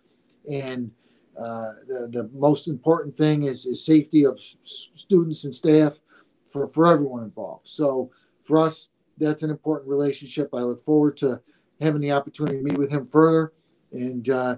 and 0.49 0.91
uh, 1.37 1.71
the, 1.87 2.09
the 2.11 2.29
most 2.33 2.67
important 2.67 3.15
thing 3.17 3.43
is, 3.43 3.65
is 3.65 3.85
safety 3.85 4.25
of 4.25 4.39
students 4.63 5.43
and 5.43 5.53
staff 5.53 5.99
for, 6.47 6.67
for 6.69 6.87
everyone 6.87 7.23
involved. 7.23 7.67
So 7.67 8.11
for 8.43 8.57
us, 8.57 8.89
that's 9.17 9.43
an 9.43 9.49
important 9.49 9.89
relationship. 9.89 10.49
I 10.53 10.59
look 10.59 10.79
forward 10.79 11.17
to 11.17 11.41
having 11.81 12.01
the 12.01 12.11
opportunity 12.11 12.57
to 12.57 12.63
meet 12.63 12.77
with 12.77 12.91
him 12.91 13.07
further. 13.07 13.53
And 13.91 14.29
uh, 14.29 14.55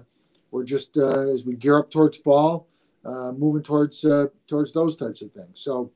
we're 0.50 0.64
just, 0.64 0.96
uh, 0.96 1.32
as 1.34 1.44
we 1.44 1.54
gear 1.54 1.78
up 1.78 1.90
towards 1.90 2.18
fall, 2.18 2.66
uh, 3.04 3.32
moving 3.32 3.62
towards 3.62 4.04
towards 4.46 4.72
those 4.72 4.96
types 4.96 5.22
of 5.22 5.32
things. 5.32 5.60
So 5.60 5.90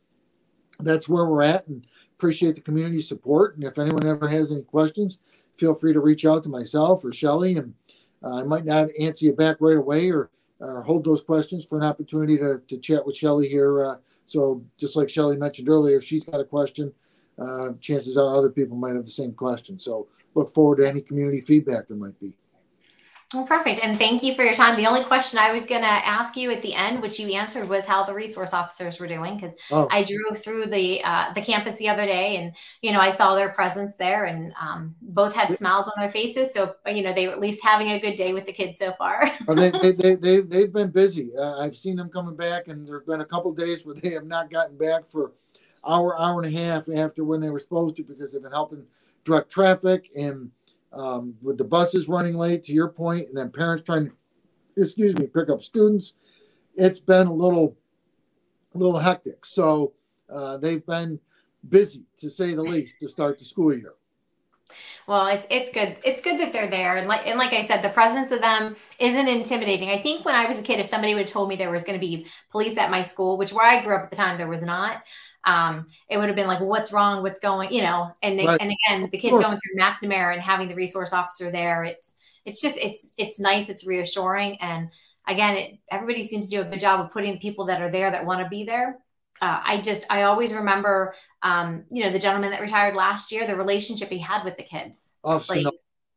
that's 0.80 1.08
where 1.08 1.26
we're 1.26 1.42
at 1.42 1.66
and 1.66 1.86
appreciate 2.16 2.54
the 2.54 2.60
community 2.60 3.00
support. 3.00 3.56
And 3.56 3.64
if 3.64 3.78
anyone 3.78 4.06
ever 4.06 4.28
has 4.28 4.50
any 4.50 4.62
questions, 4.62 5.18
feel 5.56 5.74
free 5.74 5.92
to 5.92 6.00
reach 6.00 6.24
out 6.24 6.42
to 6.44 6.48
myself 6.48 7.04
or 7.04 7.12
Shelly. 7.12 7.56
And 7.56 7.74
uh, 8.22 8.40
I 8.40 8.42
might 8.44 8.64
not 8.64 8.88
answer 8.98 9.26
you 9.26 9.32
back 9.32 9.56
right 9.60 9.76
away 9.76 10.10
or, 10.10 10.30
or 10.60 10.82
hold 10.82 11.04
those 11.04 11.22
questions 11.22 11.64
for 11.64 11.78
an 11.78 11.84
opportunity 11.84 12.38
to, 12.38 12.60
to 12.68 12.78
chat 12.78 13.04
with 13.04 13.16
Shelly 13.16 13.48
here. 13.48 13.84
Uh, 13.84 13.96
so 14.26 14.62
just 14.78 14.96
like 14.96 15.10
Shelly 15.10 15.36
mentioned 15.36 15.68
earlier, 15.68 15.98
if 15.98 16.04
she's 16.04 16.24
got 16.24 16.40
a 16.40 16.44
question, 16.44 16.92
uh, 17.38 17.70
chances 17.80 18.16
are 18.16 18.34
other 18.34 18.50
people 18.50 18.76
might 18.76 18.94
have 18.94 19.04
the 19.04 19.10
same 19.10 19.32
question. 19.32 19.78
So 19.78 20.08
look 20.34 20.50
forward 20.50 20.76
to 20.76 20.88
any 20.88 21.00
community 21.00 21.40
feedback 21.40 21.88
there 21.88 21.96
might 21.96 22.18
be. 22.20 22.32
Well, 23.34 23.44
perfect. 23.44 23.84
And 23.84 23.98
thank 23.98 24.22
you 24.22 24.34
for 24.34 24.44
your 24.44 24.54
time. 24.54 24.76
The 24.76 24.86
only 24.86 25.02
question 25.02 25.38
I 25.40 25.52
was 25.52 25.66
going 25.66 25.82
to 25.82 25.88
ask 25.88 26.36
you 26.36 26.52
at 26.52 26.62
the 26.62 26.72
end, 26.74 27.02
which 27.02 27.18
you 27.18 27.28
answered, 27.32 27.68
was 27.68 27.84
how 27.84 28.04
the 28.04 28.14
resource 28.14 28.54
officers 28.54 29.00
were 29.00 29.08
doing. 29.08 29.34
Because 29.34 29.56
oh. 29.72 29.88
I 29.90 30.04
drove 30.04 30.42
through 30.42 30.66
the 30.66 31.02
uh, 31.02 31.32
the 31.34 31.42
campus 31.42 31.76
the 31.76 31.88
other 31.88 32.06
day, 32.06 32.36
and 32.36 32.52
you 32.80 32.92
know 32.92 33.00
I 33.00 33.10
saw 33.10 33.34
their 33.34 33.48
presence 33.48 33.96
there, 33.96 34.24
and 34.26 34.52
um, 34.60 34.94
both 35.02 35.34
had 35.34 35.52
smiles 35.52 35.88
on 35.88 36.00
their 36.00 36.10
faces. 36.10 36.52
So 36.52 36.76
you 36.86 37.02
know 37.02 37.12
they 37.12 37.26
were 37.26 37.32
at 37.32 37.40
least 37.40 37.64
having 37.64 37.90
a 37.90 37.98
good 37.98 38.16
day 38.16 38.32
with 38.32 38.46
the 38.46 38.52
kids 38.52 38.78
so 38.78 38.92
far. 38.92 39.30
oh, 39.48 39.54
they, 39.54 39.70
they, 39.70 39.92
they, 39.92 40.14
they, 40.14 40.40
they've 40.40 40.72
been 40.72 40.90
busy. 40.90 41.30
Uh, 41.36 41.58
I've 41.58 41.76
seen 41.76 41.96
them 41.96 42.10
coming 42.10 42.36
back, 42.36 42.68
and 42.68 42.86
there 42.86 42.98
have 42.98 43.06
been 43.06 43.20
a 43.20 43.26
couple 43.26 43.52
days 43.52 43.84
where 43.84 43.96
they 43.96 44.10
have 44.10 44.26
not 44.26 44.50
gotten 44.50 44.76
back 44.76 45.06
for 45.06 45.32
hour, 45.86 46.18
hour 46.18 46.42
and 46.42 46.54
a 46.54 46.58
half 46.58 46.88
after 46.88 47.24
when 47.24 47.40
they 47.40 47.50
were 47.50 47.58
supposed 47.58 47.96
to 47.96 48.04
because 48.04 48.32
they've 48.32 48.42
been 48.42 48.52
helping 48.52 48.84
direct 49.24 49.50
traffic 49.50 50.10
and 50.16 50.50
um, 50.94 51.35
with 51.42 51.59
the 51.59 51.64
buses 51.64 52.09
running 52.09 52.37
late, 52.37 52.62
to 52.64 52.72
your 52.72 52.88
point, 52.88 53.28
and 53.28 53.37
then 53.37 53.50
parents 53.50 53.83
trying 53.85 54.07
to, 54.07 54.12
excuse 54.76 55.16
me, 55.16 55.26
pick 55.26 55.48
up 55.48 55.62
students. 55.62 56.16
It's 56.76 57.00
been 57.00 57.26
a 57.26 57.33
little, 57.33 57.76
a 58.74 58.78
little 58.78 58.98
hectic. 58.98 59.44
So 59.44 59.92
uh, 60.28 60.57
they've 60.57 60.85
been 60.85 61.20
busy, 61.68 62.04
to 62.18 62.30
say 62.30 62.54
the 62.54 62.62
least, 62.62 62.98
to 63.00 63.09
start 63.09 63.38
the 63.38 63.44
school 63.44 63.74
year. 63.74 63.94
Well, 65.07 65.26
it's 65.28 65.46
it's 65.50 65.70
good. 65.70 65.98
It's 66.04 66.22
good 66.22 66.40
that 66.40 66.52
they're 66.52 66.70
there, 66.70 66.96
and 66.96 67.07
like 67.07 67.26
and 67.26 67.38
like 67.38 67.52
I 67.52 67.64
said, 67.64 67.83
the 67.83 67.90
presence 67.90 68.30
of 68.33 68.40
them 68.40 68.74
isn't 68.98 69.28
intimidating. 69.28 69.90
I 69.90 70.02
think 70.02 70.24
when 70.24 70.35
I 70.35 70.46
was 70.46 70.59
a 70.59 70.62
kid, 70.62 70.80
if 70.80 70.87
somebody 70.87 71.14
would 71.14 71.26
have 71.26 71.30
told 71.30 71.48
me 71.48 71.57
there 71.57 71.70
was 71.70 71.85
going 71.85 72.00
to 72.00 72.04
be 72.04 72.26
police 72.50 72.76
at 72.78 72.90
my 72.90 73.02
school, 73.02 73.37
which 73.37 73.52
where 73.52 73.66
I 73.66 73.85
grew 73.85 73.94
up 73.94 74.04
at 74.04 74.11
the 74.11 74.16
time 74.16 74.38
there 74.38 74.48
was 74.48 74.62
not, 74.62 75.02
um, 75.46 75.87
it 76.09 76.18
would 76.18 76.28
have 76.28 76.37
been 76.37 76.46
like, 76.46 76.61
what's 76.61 76.92
wrong? 76.92 77.22
What's 77.22 77.40
going, 77.40 77.72
you 77.72 77.83
know, 77.83 78.14
and, 78.22 78.38
right. 78.44 78.61
and 78.61 78.72
again, 78.72 79.09
the 79.11 79.18
kids 79.18 79.38
going 79.38 79.59
through 79.59 79.80
McNamara 79.80 80.33
and 80.33 80.42
having 80.42 80.68
the 80.68 80.74
resource 80.74 81.12
officer 81.12 81.50
there, 81.50 81.85
it's, 81.85 82.18
it's 82.44 82.61
just, 82.61 82.76
it's, 82.76 83.11
it's 83.18 83.40
nice. 83.40 83.68
It's 83.68 83.87
reassuring. 83.87 84.61
And 84.61 84.90
again, 85.26 85.57
it, 85.57 85.78
everybody 85.90 86.22
seems 86.22 86.48
to 86.48 86.57
do 86.57 86.62
a 86.62 86.64
good 86.64 86.80
job 86.80 87.00
of 87.00 87.11
putting 87.11 87.38
people 87.38 87.66
that 87.66 87.80
are 87.80 87.90
there 87.90 88.11
that 88.11 88.26
want 88.26 88.42
to 88.42 88.48
be 88.48 88.64
there. 88.64 88.98
Uh, 89.40 89.61
I 89.64 89.80
just, 89.80 90.07
I 90.11 90.22
always 90.22 90.52
remember, 90.52 91.14
um, 91.42 91.85
you 91.90 92.04
know, 92.04 92.12
the 92.12 92.18
gentleman 92.18 92.50
that 92.52 92.61
retired 92.61 92.94
last 92.94 93.33
year, 93.33 93.46
the 93.46 93.57
relationship 93.57 94.09
he 94.09 94.18
had 94.18 94.44
with 94.44 94.57
the 94.57 94.62
kids. 94.62 95.11
Oh, 95.24 95.42
like, 95.48 95.66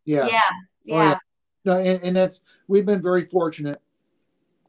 yeah. 0.06 0.28
Yeah. 0.28 0.40
Yeah. 0.84 0.96
Oh, 0.96 1.02
yeah. 1.02 1.18
No, 1.66 1.80
and, 1.80 2.04
and 2.04 2.16
that's, 2.16 2.42
we've 2.68 2.86
been 2.86 3.02
very 3.02 3.26
fortunate 3.26 3.82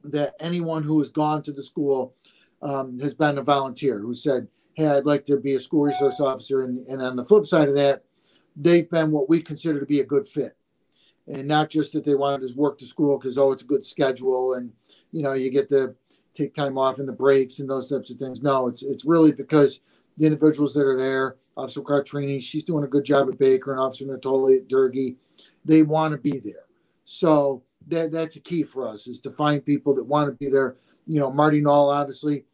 that 0.05 0.35
anyone 0.40 0.83
who 0.83 0.99
has 1.01 1.11
gone 1.11 1.42
to 1.42 1.53
the 1.53 1.62
school 1.62 2.14
um, 2.62 2.99
has 2.99 3.14
been 3.14 3.38
a 3.38 3.42
volunteer 3.42 3.99
who 3.99 4.14
said, 4.14 4.49
Hey, 4.75 4.87
I'd 4.87 5.07
like 5.07 5.27
to 5.27 5.38
be 5.38 5.55
a 5.55 5.61
school 5.61 5.83
resource 5.83 6.21
officer. 6.21 6.62
And, 6.62 6.87
and 6.87 7.03
on 7.03 7.16
the 7.16 7.25
flip 7.25 7.47
side 7.47 7.68
of 7.68 7.75
that, 7.75 8.05
they've 8.57 8.88
been 8.88 9.11
what 9.11 9.29
we 9.29 9.42
consider 9.42 9.81
to 9.81 9.87
be 9.87 10.01
a 10.01 10.05
good 10.05 10.29
fit. 10.29 10.57
And 11.27 11.47
not 11.47 11.68
just 11.68 11.92
that 11.92 12.05
they 12.05 12.14
wanted 12.14 12.49
to 12.49 12.55
work 12.55 12.79
to 12.79 12.87
school 12.87 13.18
because, 13.18 13.37
oh, 13.37 13.53
it's 13.53 13.62
a 13.62 13.66
good 13.66 13.85
schedule 13.85 14.55
and, 14.55 14.73
you 15.12 15.23
know, 15.23 15.35
you 15.35 15.51
get 15.51 15.68
to 15.71 15.94
take 16.38 16.55
time 16.55 16.79
off 16.79 17.01
in 17.01 17.07
the 17.07 17.12
breaks 17.12 17.59
and 17.59 17.68
those 17.68 17.88
types 17.88 18.11
of 18.11 18.18
things. 18.18 18.42
No, 18.42 18.68
it's 18.68 18.83
it's 18.83 19.05
really 19.05 19.33
because 19.33 19.81
the 20.16 20.27
individuals 20.27 20.73
that 20.75 20.87
are 20.87 20.97
there, 20.97 21.37
Officer 21.57 21.81
Quattrini, 21.81 22.40
she's 22.40 22.64
doing 22.64 22.85
a 22.85 22.88
good 22.88 23.05
job 23.05 23.29
at 23.29 23.38
Baker 23.38 23.73
and 23.73 23.81
Officer 23.81 24.05
Natoli 24.05 24.59
at 24.59 24.68
Durgee, 24.68 25.16
they 25.64 25.83
want 25.83 26.12
to 26.12 26.18
be 26.18 26.38
there. 26.38 26.66
So 27.05 27.62
that 27.88 28.12
that's 28.12 28.37
a 28.37 28.40
key 28.40 28.62
for 28.62 28.88
us 28.88 29.07
is 29.07 29.21
to 29.21 29.31
find 29.31 29.64
people 29.64 29.94
that 29.94 30.05
want 30.05 30.29
to 30.29 30.37
be 30.37 30.51
there. 30.51 30.77
You 31.09 31.18
know, 31.18 31.33
Marty 31.33 31.61
Knoll, 31.61 31.90
obviously, 31.90 32.44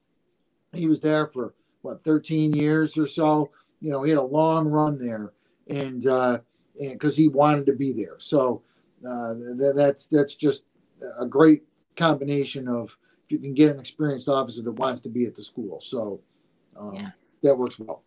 he 0.73 0.87
was 0.87 1.01
there 1.01 1.27
for 1.27 1.55
what 1.83 2.03
13 2.05 2.55
years 2.55 2.97
or 2.97 3.07
so. 3.07 3.51
You 3.81 3.90
know, 3.90 4.03
he 4.03 4.11
had 4.11 4.19
a 4.19 4.23
long 4.23 4.69
run 4.69 4.97
there, 4.99 5.33
and 5.69 6.07
uh, 6.07 6.38
and 6.81 6.93
because 6.93 7.17
he 7.17 7.29
wanted 7.29 7.67
to 7.67 7.73
be 7.73 7.93
there. 7.93 8.14
So 8.19 8.62
uh, 9.07 9.35
th- 9.59 9.75
that's 9.75 10.07
that's 10.07 10.35
just 10.35 10.64
a 11.19 11.27
great 11.27 11.62
combination 11.97 12.69
of 12.69 12.97
if 13.27 13.33
you 13.33 13.38
can 13.38 13.55
get 13.55 13.71
an 13.71 13.79
experienced 13.79 14.29
officer 14.29 14.62
that 14.62 14.73
wants 14.73 15.01
to 15.03 15.09
be 15.09 15.27
at 15.27 15.35
the 15.35 15.43
school. 15.43 15.81
So 15.81 16.21
um, 16.77 16.95
yeah. 16.95 17.11
that 17.43 17.57
works 17.57 17.79
well. 17.79 18.03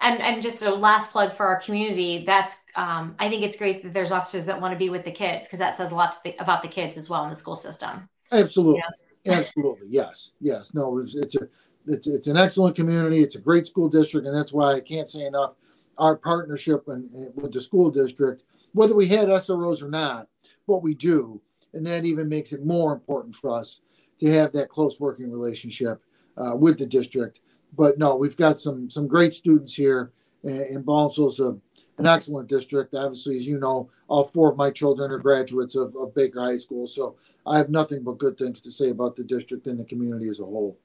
And 0.00 0.20
and 0.22 0.42
just 0.42 0.62
a 0.62 0.74
last 0.74 1.12
plug 1.12 1.34
for 1.34 1.46
our 1.46 1.60
community. 1.60 2.24
That's 2.26 2.56
um, 2.74 3.14
I 3.18 3.28
think 3.28 3.42
it's 3.42 3.56
great 3.56 3.82
that 3.82 3.92
there's 3.94 4.12
officers 4.12 4.46
that 4.46 4.60
want 4.60 4.72
to 4.72 4.78
be 4.78 4.90
with 4.90 5.04
the 5.04 5.12
kids 5.12 5.46
because 5.46 5.58
that 5.58 5.76
says 5.76 5.92
a 5.92 5.94
lot 5.94 6.16
the, 6.24 6.34
about 6.38 6.62
the 6.62 6.68
kids 6.68 6.96
as 6.96 7.08
well 7.08 7.24
in 7.24 7.30
the 7.30 7.36
school 7.36 7.56
system. 7.56 8.08
Absolutely. 8.32 8.82
Absolutely. 9.26 9.88
Yes. 9.90 10.32
Yes. 10.40 10.74
No, 10.74 10.98
it's, 10.98 11.14
it's 11.14 11.36
a 11.36 11.48
it's 11.86 12.06
it's 12.06 12.26
an 12.26 12.36
excellent 12.36 12.76
community. 12.76 13.22
It's 13.22 13.36
a 13.36 13.40
great 13.40 13.66
school 13.66 13.88
district, 13.88 14.26
and 14.26 14.36
that's 14.36 14.52
why 14.52 14.74
I 14.74 14.80
can't 14.80 15.08
say 15.08 15.26
enough. 15.26 15.54
Our 15.96 16.16
partnership 16.16 16.88
and, 16.88 17.08
with 17.36 17.52
the 17.52 17.60
school 17.60 17.90
district 17.90 18.42
whether 18.74 18.94
we 18.94 19.08
had 19.08 19.28
SROs 19.28 19.82
or 19.82 19.88
not, 19.88 20.28
what 20.66 20.82
we 20.82 20.94
do, 20.94 21.40
and 21.72 21.86
that 21.86 22.04
even 22.04 22.28
makes 22.28 22.52
it 22.52 22.66
more 22.66 22.92
important 22.92 23.34
for 23.34 23.56
us 23.56 23.80
to 24.18 24.30
have 24.32 24.52
that 24.52 24.68
close 24.68 25.00
working 25.00 25.30
relationship 25.30 26.00
uh, 26.36 26.54
with 26.54 26.78
the 26.78 26.86
district. 26.86 27.40
But 27.76 27.98
no, 27.98 28.14
we've 28.16 28.36
got 28.36 28.58
some 28.58 28.90
some 28.90 29.08
great 29.08 29.32
students 29.32 29.74
here, 29.74 30.12
and, 30.42 30.60
and 30.60 30.84
Balmsville's 30.84 31.40
a, 31.40 31.56
an 31.98 32.06
excellent 32.06 32.48
district. 32.48 32.94
Obviously, 32.94 33.36
as 33.36 33.46
you 33.46 33.58
know, 33.58 33.88
all 34.08 34.24
four 34.24 34.50
of 34.50 34.56
my 34.56 34.70
children 34.70 35.10
are 35.10 35.18
graduates 35.18 35.74
of, 35.74 35.94
of 35.96 36.14
Baker 36.14 36.40
High 36.40 36.56
School, 36.56 36.86
so 36.86 37.16
I 37.46 37.58
have 37.58 37.70
nothing 37.70 38.02
but 38.02 38.18
good 38.18 38.38
things 38.38 38.60
to 38.62 38.70
say 38.70 38.90
about 38.90 39.16
the 39.16 39.24
district 39.24 39.66
and 39.66 39.78
the 39.78 39.84
community 39.84 40.28
as 40.28 40.40
a 40.40 40.44
whole. 40.44 40.76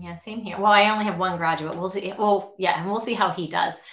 Yeah, 0.00 0.16
same 0.16 0.40
here. 0.40 0.56
Well, 0.56 0.72
I 0.72 0.88
only 0.88 1.04
have 1.04 1.18
one 1.18 1.36
graduate. 1.36 1.76
We'll 1.76 1.88
see. 1.88 2.12
Well, 2.18 2.54
yeah, 2.56 2.80
and 2.80 2.90
we'll 2.90 3.00
see 3.00 3.14
how 3.14 3.30
he 3.30 3.46
does. 3.46 3.74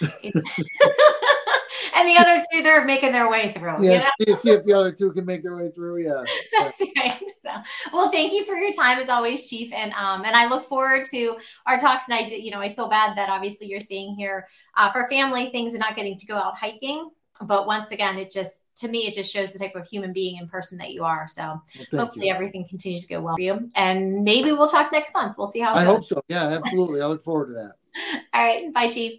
and 2.00 2.08
the 2.08 2.18
other 2.18 2.42
two, 2.52 2.62
they're 2.62 2.84
making 2.84 3.12
their 3.12 3.30
way 3.30 3.52
through. 3.52 3.84
Yes, 3.84 4.10
you 4.18 4.26
know? 4.26 4.34
see 4.34 4.50
if 4.50 4.64
the 4.64 4.72
other 4.72 4.92
two 4.92 5.12
can 5.12 5.24
make 5.24 5.42
their 5.42 5.56
way 5.56 5.70
through. 5.70 6.04
Yeah, 6.04 6.24
that's 6.58 6.82
right. 6.96 7.22
So, 7.42 7.50
well, 7.92 8.10
thank 8.10 8.32
you 8.32 8.44
for 8.44 8.54
your 8.54 8.72
time 8.72 8.98
as 8.98 9.08
always, 9.08 9.48
Chief, 9.48 9.72
and 9.72 9.92
um, 9.92 10.24
and 10.24 10.34
I 10.34 10.46
look 10.46 10.68
forward 10.68 11.06
to 11.10 11.36
our 11.66 11.78
talks. 11.78 12.04
And 12.08 12.14
I, 12.14 12.28
did, 12.28 12.42
you 12.42 12.50
know, 12.50 12.60
I 12.60 12.74
feel 12.74 12.88
bad 12.88 13.16
that 13.16 13.28
obviously 13.28 13.66
you're 13.66 13.80
staying 13.80 14.14
here 14.14 14.48
uh, 14.76 14.90
for 14.90 15.08
family 15.08 15.50
things 15.50 15.74
and 15.74 15.80
not 15.80 15.96
getting 15.96 16.18
to 16.18 16.26
go 16.26 16.36
out 16.36 16.56
hiking. 16.56 17.10
But 17.42 17.66
once 17.66 17.90
again, 17.90 18.18
it 18.18 18.30
just 18.30 18.62
to 18.76 18.88
me, 18.88 19.06
it 19.06 19.14
just 19.14 19.32
shows 19.32 19.52
the 19.52 19.58
type 19.58 19.74
of 19.74 19.86
human 19.88 20.12
being 20.12 20.38
and 20.38 20.48
person 20.48 20.78
that 20.78 20.90
you 20.92 21.04
are. 21.04 21.26
So 21.28 21.42
well, 21.92 22.04
hopefully 22.04 22.28
you. 22.28 22.34
everything 22.34 22.66
continues 22.68 23.06
to 23.06 23.14
go 23.14 23.20
well 23.20 23.36
for 23.36 23.42
you. 23.42 23.70
And 23.74 24.24
maybe 24.24 24.52
we'll 24.52 24.68
talk 24.68 24.92
next 24.92 25.14
month. 25.14 25.36
We'll 25.38 25.46
see 25.46 25.60
how 25.60 25.72
I 25.72 25.84
goes. 25.84 25.94
hope 25.94 26.06
so. 26.06 26.22
Yeah, 26.28 26.48
absolutely. 26.48 27.00
I 27.00 27.06
look 27.06 27.22
forward 27.22 27.48
to 27.48 27.52
that. 27.54 27.72
All 28.34 28.44
right. 28.44 28.72
Bye, 28.72 28.88
Chief. 28.88 29.18